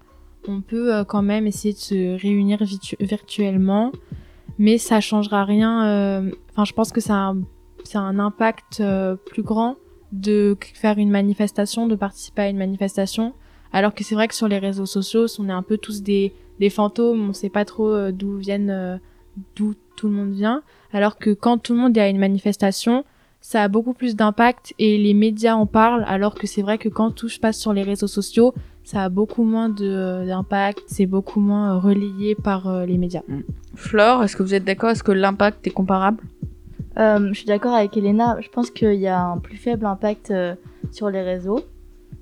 on 0.48 0.60
peut 0.60 0.94
euh, 0.94 1.04
quand 1.04 1.22
même 1.22 1.46
essayer 1.46 1.74
de 1.74 1.78
se 1.78 2.20
réunir 2.20 2.62
virtu- 2.62 2.96
virtuellement, 3.00 3.92
mais 4.58 4.78
ça 4.78 5.00
changera 5.00 5.44
rien. 5.44 5.86
euh, 5.86 6.30
Enfin, 6.50 6.64
je 6.64 6.72
pense 6.72 6.92
que 6.92 7.00
ça 7.00 7.14
a 7.14 7.34
un, 7.98 8.18
impact 8.18 8.80
euh, 8.80 9.16
plus 9.16 9.42
grand 9.42 9.76
de 10.12 10.56
faire 10.74 10.98
une 10.98 11.10
manifestation, 11.10 11.88
de 11.88 11.96
participer 11.96 12.42
à 12.42 12.48
une 12.48 12.58
manifestation, 12.58 13.32
alors 13.72 13.94
que 13.94 14.04
c'est 14.04 14.14
vrai 14.14 14.28
que 14.28 14.34
sur 14.34 14.46
les 14.46 14.58
réseaux 14.58 14.86
sociaux, 14.86 15.26
on 15.40 15.48
est 15.48 15.52
un 15.52 15.62
peu 15.62 15.78
tous 15.78 16.02
des, 16.02 16.32
des 16.60 16.70
fantômes, 16.70 17.30
on 17.30 17.32
sait 17.32 17.48
pas 17.48 17.64
trop 17.64 18.12
d'où 18.12 18.36
viennent, 18.36 19.00
d'où 19.56 19.74
tout 19.96 20.06
le 20.06 20.14
monde 20.14 20.32
vient. 20.32 20.62
Alors 20.92 21.18
que 21.18 21.30
quand 21.30 21.58
tout 21.58 21.74
le 21.74 21.80
monde 21.80 21.96
est 21.96 22.00
à 22.00 22.08
une 22.08 22.18
manifestation, 22.18 23.04
ça 23.40 23.62
a 23.64 23.68
beaucoup 23.68 23.92
plus 23.92 24.14
d'impact 24.14 24.72
et 24.78 24.96
les 24.96 25.12
médias 25.12 25.54
en 25.56 25.66
parlent. 25.66 26.04
Alors 26.06 26.34
que 26.36 26.46
c'est 26.46 26.62
vrai 26.62 26.78
que 26.78 26.88
quand 26.88 27.10
tout 27.10 27.28
se 27.28 27.40
passe 27.40 27.58
sur 27.58 27.72
les 27.72 27.82
réseaux 27.82 28.06
sociaux, 28.06 28.54
ça 28.84 29.02
a 29.04 29.08
beaucoup 29.08 29.44
moins 29.44 29.68
de- 29.70 30.24
d'impact, 30.26 30.82
c'est 30.86 31.06
beaucoup 31.06 31.40
moins 31.40 31.74
euh, 31.74 31.78
relayé 31.78 32.34
par 32.34 32.68
euh, 32.68 32.84
les 32.86 32.98
médias. 32.98 33.22
Flore, 33.74 34.22
est-ce 34.22 34.36
que 34.36 34.42
vous 34.42 34.54
êtes 34.54 34.64
d'accord? 34.64 34.90
Est-ce 34.90 35.02
que 35.02 35.12
l'impact 35.12 35.66
est 35.66 35.70
comparable? 35.70 36.22
Euh, 36.98 37.28
je 37.32 37.34
suis 37.38 37.46
d'accord 37.46 37.74
avec 37.74 37.96
Elena, 37.96 38.36
je 38.40 38.48
pense 38.48 38.70
qu'il 38.70 38.94
y 39.00 39.08
a 39.08 39.20
un 39.20 39.38
plus 39.38 39.56
faible 39.56 39.84
impact 39.86 40.30
euh, 40.30 40.54
sur 40.92 41.10
les 41.10 41.22
réseaux, 41.22 41.60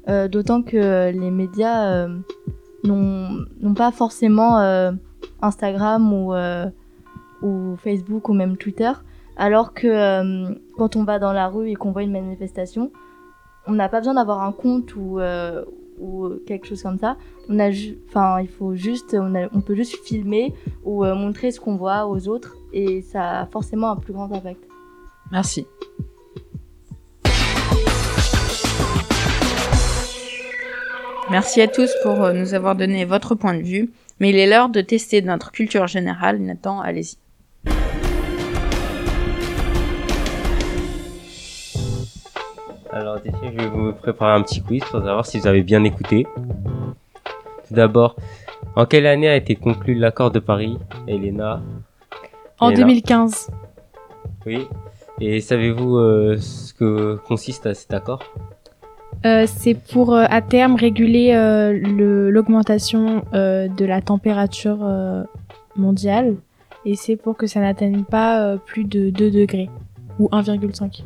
euh, 0.08 0.28
d'autant 0.28 0.62
que 0.62 1.10
les 1.10 1.30
médias 1.30 1.88
euh, 1.92 2.16
n'ont 2.84 3.28
n'ont 3.60 3.74
pas 3.74 3.90
forcément 3.90 4.60
euh, 4.60 4.92
Instagram 5.42 6.10
ou, 6.14 6.32
euh, 6.32 6.66
ou 7.42 7.76
Facebook 7.76 8.28
ou 8.30 8.32
même 8.32 8.56
Twitter, 8.56 8.92
alors 9.36 9.74
que 9.74 9.86
euh, 9.88 10.54
quand 10.78 10.96
on 10.96 11.04
va 11.04 11.18
dans 11.18 11.32
la 11.34 11.48
rue 11.48 11.68
et 11.68 11.74
qu'on 11.74 11.92
voit 11.92 12.02
une 12.02 12.12
manifestation, 12.12 12.90
on 13.66 13.72
n'a 13.74 13.88
pas 13.90 13.98
besoin 13.98 14.14
d'avoir 14.14 14.42
un 14.42 14.52
compte 14.52 14.96
ou, 14.96 15.20
euh, 15.20 15.64
ou 16.02 16.30
quelque 16.46 16.66
chose 16.66 16.82
comme 16.82 16.98
ça. 16.98 17.16
On 17.48 17.58
a, 17.60 17.70
enfin, 18.08 18.40
il 18.40 18.48
faut 18.48 18.74
juste, 18.74 19.14
on, 19.18 19.34
a- 19.34 19.48
on 19.54 19.60
peut 19.60 19.74
juste 19.74 19.96
filmer 20.04 20.52
ou 20.84 21.04
euh, 21.04 21.14
montrer 21.14 21.50
ce 21.52 21.60
qu'on 21.60 21.76
voit 21.76 22.06
aux 22.06 22.28
autres 22.28 22.56
et 22.72 23.02
ça 23.02 23.40
a 23.40 23.46
forcément 23.46 23.90
un 23.92 23.96
plus 23.96 24.12
grand 24.12 24.30
impact. 24.32 24.62
Merci. 25.30 25.66
Merci 31.30 31.60
à 31.62 31.68
tous 31.68 31.90
pour 32.02 32.22
euh, 32.22 32.32
nous 32.32 32.54
avoir 32.54 32.76
donné 32.76 33.04
votre 33.04 33.34
point 33.34 33.54
de 33.54 33.62
vue, 33.62 33.90
mais 34.20 34.30
il 34.30 34.36
est 34.36 34.46
l'heure 34.46 34.68
de 34.68 34.80
tester 34.80 35.22
notre 35.22 35.50
culture 35.52 35.86
générale. 35.86 36.38
Nathan, 36.40 36.80
allez-y. 36.80 37.16
Alors, 42.92 43.18
je 43.24 43.48
vais 43.56 43.66
vous 43.68 43.92
préparer 43.92 44.32
un 44.32 44.42
petit 44.42 44.60
quiz 44.62 44.82
pour 44.84 45.00
savoir 45.00 45.24
si 45.24 45.38
vous 45.38 45.46
avez 45.46 45.62
bien 45.62 45.82
écouté. 45.84 46.26
Tout 47.68 47.74
d'abord, 47.74 48.16
en 48.76 48.84
quelle 48.84 49.06
année 49.06 49.28
a 49.28 49.36
été 49.36 49.54
conclu 49.56 49.94
l'accord 49.94 50.30
de 50.30 50.38
Paris, 50.38 50.78
Elena? 51.08 51.62
En 52.60 52.68
Elena 52.70 52.82
2015, 52.86 53.50
Oui. 54.46 54.66
Et 55.20 55.40
savez-vous 55.40 55.96
euh, 55.96 56.36
ce 56.38 56.74
que 56.74 57.16
consiste 57.28 57.66
à 57.66 57.74
cet 57.74 57.94
accord? 57.94 58.22
Euh, 59.24 59.44
c'est 59.46 59.74
pour 59.74 60.14
euh, 60.14 60.24
à 60.28 60.42
terme 60.42 60.74
réguler 60.74 61.32
le- 61.32 62.30
l'augmentation 62.30 63.22
de 63.32 63.84
la 63.84 64.00
température 64.02 64.78
mondiale 65.76 66.34
et 66.84 66.96
c'est 66.96 67.16
pour 67.16 67.36
que 67.36 67.46
ça 67.46 67.60
n'atteigne 67.60 68.02
pas 68.04 68.56
plus 68.58 68.84
de 68.84 69.10
2 69.10 69.30
degrés 69.30 69.70
ou 70.18 70.28
1,5. 70.32 71.04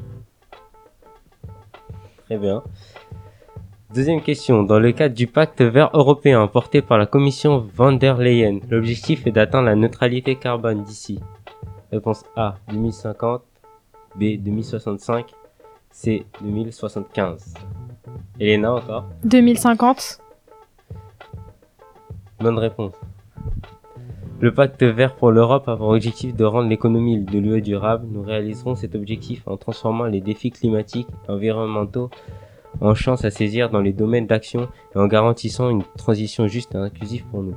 Très 2.26 2.38
bien. 2.38 2.62
Deuxième 3.94 4.20
question. 4.20 4.64
Dans 4.64 4.80
le 4.80 4.90
cadre 4.90 5.14
du 5.14 5.28
pacte 5.28 5.62
vert 5.62 5.90
européen 5.92 6.46
porté 6.48 6.82
par 6.82 6.98
la 6.98 7.06
commission 7.06 7.64
van 7.74 7.92
der 7.92 8.18
Leyen, 8.18 8.58
l'objectif 8.68 9.26
est 9.28 9.30
d'atteindre 9.30 9.66
la 9.66 9.76
neutralité 9.76 10.34
carbone 10.34 10.82
d'ici. 10.82 11.20
Réponse 11.92 12.24
A 12.34 12.56
2050, 12.72 13.42
B 14.16 14.38
2065, 14.38 15.32
C 15.90 16.26
2075. 16.40 17.54
Elena 18.40 18.74
encore 18.74 19.04
2050 19.22 20.18
Bonne 22.40 22.58
réponse. 22.58 22.92
Le 24.38 24.52
pacte 24.52 24.82
vert 24.82 25.16
pour 25.16 25.30
l'Europe 25.30 25.66
a 25.66 25.76
pour 25.76 25.88
objectif 25.88 26.36
de 26.36 26.44
rendre 26.44 26.68
l'économie 26.68 27.18
de 27.24 27.38
l'UE 27.38 27.62
durable. 27.62 28.06
Nous 28.10 28.20
réaliserons 28.20 28.74
cet 28.74 28.94
objectif 28.94 29.42
en 29.48 29.56
transformant 29.56 30.04
les 30.04 30.20
défis 30.20 30.50
climatiques 30.50 31.08
et 31.26 31.32
environnementaux 31.32 32.10
en 32.82 32.94
chances 32.94 33.24
à 33.24 33.30
saisir 33.30 33.70
dans 33.70 33.80
les 33.80 33.94
domaines 33.94 34.26
d'action 34.26 34.68
et 34.94 34.98
en 34.98 35.06
garantissant 35.06 35.70
une 35.70 35.82
transition 35.96 36.48
juste 36.48 36.74
et 36.74 36.78
inclusive 36.78 37.24
pour 37.30 37.42
nous. 37.42 37.54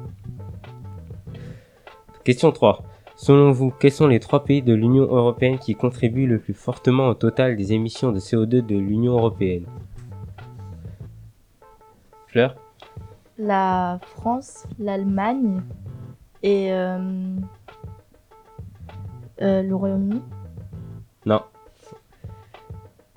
Question 2.24 2.54
3. 2.54 2.84
Selon 3.18 3.52
vous, 3.52 3.74
quels 3.78 3.92
sont 3.92 4.08
les 4.08 4.22
trois 4.22 4.46
pays 4.46 4.62
de 4.62 4.74
l'Union 4.74 5.04
européenne 5.04 5.60
qui 5.60 5.76
contribuent 5.76 6.28
le 6.28 6.39
plus 6.39 6.54
fortement 6.54 7.10
au 7.10 7.13
total 7.13 7.58
des 7.58 7.74
émissions 7.74 8.13
de 8.13 8.20
CO2 8.20 8.65
de 8.65 8.78
l'Union 8.78 9.18
européenne? 9.18 9.65
Fleur? 12.28 12.56
La 13.38 14.00
France, 14.02 14.65
l'Allemagne 14.80 15.62
et 16.43 16.71
euh, 16.73 17.36
euh, 19.41 19.62
le 19.62 19.75
Royaume-Uni? 19.75 20.21
Non. 21.25 21.41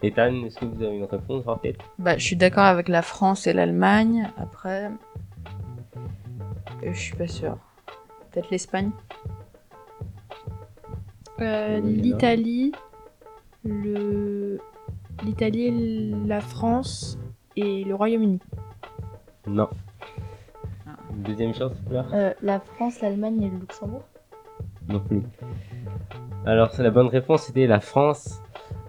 Ethan, 0.03 0.45
est-ce 0.45 0.59
que 0.59 0.65
vous 0.65 0.83
avez 0.83 0.97
une 0.97 1.05
réponse 1.05 1.47
en 1.47 1.57
tête? 1.57 1.79
Bah, 1.99 2.19
je 2.19 2.25
suis 2.25 2.37
d'accord 2.37 2.65
avec 2.65 2.89
la 2.89 3.03
France 3.03 3.47
et 3.47 3.53
l'Allemagne. 3.53 4.29
Après, 4.37 4.91
je 6.83 6.99
suis 6.99 7.15
pas 7.15 7.29
sûre. 7.29 7.57
Peut-être 8.31 8.51
l'Espagne? 8.51 8.91
Euh. 11.41 11.81
L'Italie, 11.81 12.73
le... 13.65 14.59
l'Italie, 15.23 16.15
la 16.27 16.41
France 16.41 17.19
et 17.55 17.85
le 17.85 17.95
Royaume-Uni. 17.95 18.41
Non. 19.47 19.69
Deuxième 21.17 21.55
chance, 21.55 21.73
Fleur 21.89 22.07
Euh, 22.13 22.33
la 22.43 22.61
France, 22.61 23.01
l'Allemagne 23.01 23.43
et 23.43 23.51
le 23.51 23.59
Luxembourg. 23.59 24.03
Non 24.89 25.01
plus. 25.01 25.23
Alors, 26.47 26.71
c'est 26.73 26.83
la 26.83 26.91
bonne 26.91 27.09
réponse, 27.09 27.45
c'était 27.45 27.67
la 27.67 27.81
France 27.81 28.41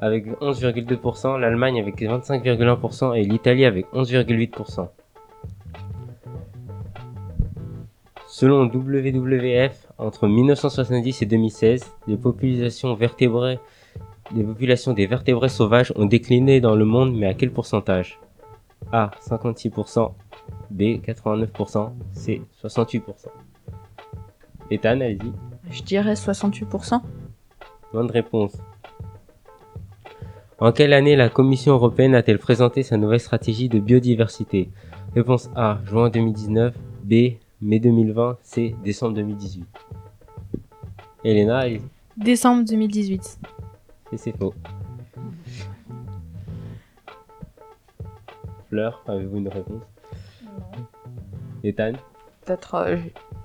avec 0.02 0.28
11,2%, 0.42 1.40
l'Allemagne 1.40 1.80
avec 1.80 2.02
25,1% 2.02 3.16
et 3.16 3.24
l'Italie 3.24 3.66
avec 3.66 3.86
11,8%. 3.94 4.90
Selon 8.28 8.66
WWF, 8.66 9.88
entre 10.00 10.28
1970 10.28 11.22
et 11.22 11.26
2016, 11.26 11.94
les 12.08 12.18
populations 12.18 12.96
vertébrées, 12.96 13.60
les 14.36 14.44
populations 14.44 14.94
des 14.94 15.06
vertébrés 15.06 15.50
sauvages 15.50 15.94
ont 15.96 16.06
décliné 16.06 16.60
dans 16.60 16.76
le 16.76 16.84
monde, 16.84 17.16
mais 17.16 17.28
à 17.28 17.34
quel 17.36 17.52
pourcentage? 17.52 18.20
A 18.92 19.12
56%, 19.22 20.12
B 20.70 21.00
89%, 21.06 21.92
C 22.14 22.42
68%. 22.64 23.02
Ethan, 24.72 25.02
allez-y. 25.02 25.32
Je 25.70 25.84
dirais 25.84 26.14
68%. 26.14 27.02
Bonne 27.94 28.10
réponse. 28.12 28.58
En 30.60 30.72
quelle 30.72 30.94
année 30.94 31.16
la 31.16 31.30
Commission 31.30 31.74
européenne 31.74 32.16
a-t-elle 32.16 32.40
présenté 32.40 32.84
sa 32.84 32.98
nouvelle 32.98 33.20
stratégie 33.20 33.70
de 33.70 33.80
biodiversité? 33.80 34.70
Réponse 35.14 35.50
A, 35.56 35.80
juin 35.86 36.10
2019, 36.10 36.76
B, 37.04 37.14
mai 37.62 37.80
2020, 37.80 38.38
C, 38.42 38.76
décembre 38.84 39.16
2018. 39.16 39.66
Elena, 41.24 41.60
allez-y. 41.60 41.82
Décembre 42.18 42.66
2018. 42.66 43.40
Et 44.12 44.18
c'est 44.18 44.36
faux. 44.38 44.54
Fleur, 48.70 49.04
avez-vous 49.08 49.38
une 49.38 49.50
réponse? 49.50 49.93
Ethan 51.64 51.94
Peut-être 52.46 52.76
euh, 52.76 52.98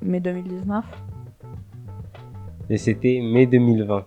mai 0.02 0.20
2019. 0.20 0.84
Et 2.70 2.76
c'était 2.76 3.20
mai 3.22 3.46
2020. 3.46 4.04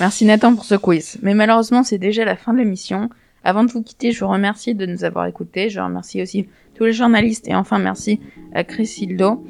Merci 0.00 0.24
Nathan 0.24 0.54
pour 0.54 0.64
ce 0.64 0.74
quiz. 0.74 1.18
Mais 1.22 1.34
malheureusement, 1.34 1.82
c'est 1.82 1.98
déjà 1.98 2.24
la 2.24 2.36
fin 2.36 2.52
de 2.52 2.58
l'émission. 2.58 3.08
Avant 3.44 3.64
de 3.64 3.70
vous 3.70 3.82
quitter, 3.82 4.12
je 4.12 4.24
vous 4.24 4.30
remercie 4.30 4.74
de 4.74 4.84
nous 4.84 5.04
avoir 5.04 5.26
écoutés. 5.26 5.68
Je 5.68 5.80
remercie 5.80 6.22
aussi 6.22 6.48
tous 6.74 6.84
les 6.84 6.92
journalistes 6.92 7.48
et 7.48 7.54
enfin 7.54 7.78
merci 7.78 8.20
à 8.54 8.64
Chris 8.64 8.94
Hildo. 9.00 9.44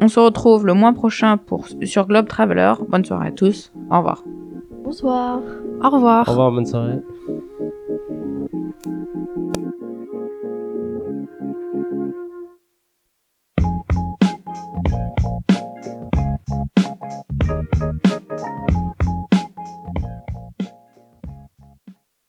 On 0.00 0.08
se 0.08 0.20
retrouve 0.20 0.66
le 0.66 0.74
mois 0.74 0.92
prochain 0.92 1.36
pour, 1.36 1.66
sur 1.82 2.06
Globe 2.06 2.28
Traveler. 2.28 2.74
Bonne 2.88 3.04
soirée 3.04 3.28
à 3.28 3.32
tous. 3.32 3.72
Au 3.90 3.98
revoir. 3.98 4.24
Bonsoir. 4.84 5.40
Au 5.82 5.90
revoir. 5.90 6.28
Au 6.28 6.30
revoir, 6.30 6.52
bonne 6.52 6.66
soirée. 6.66 7.00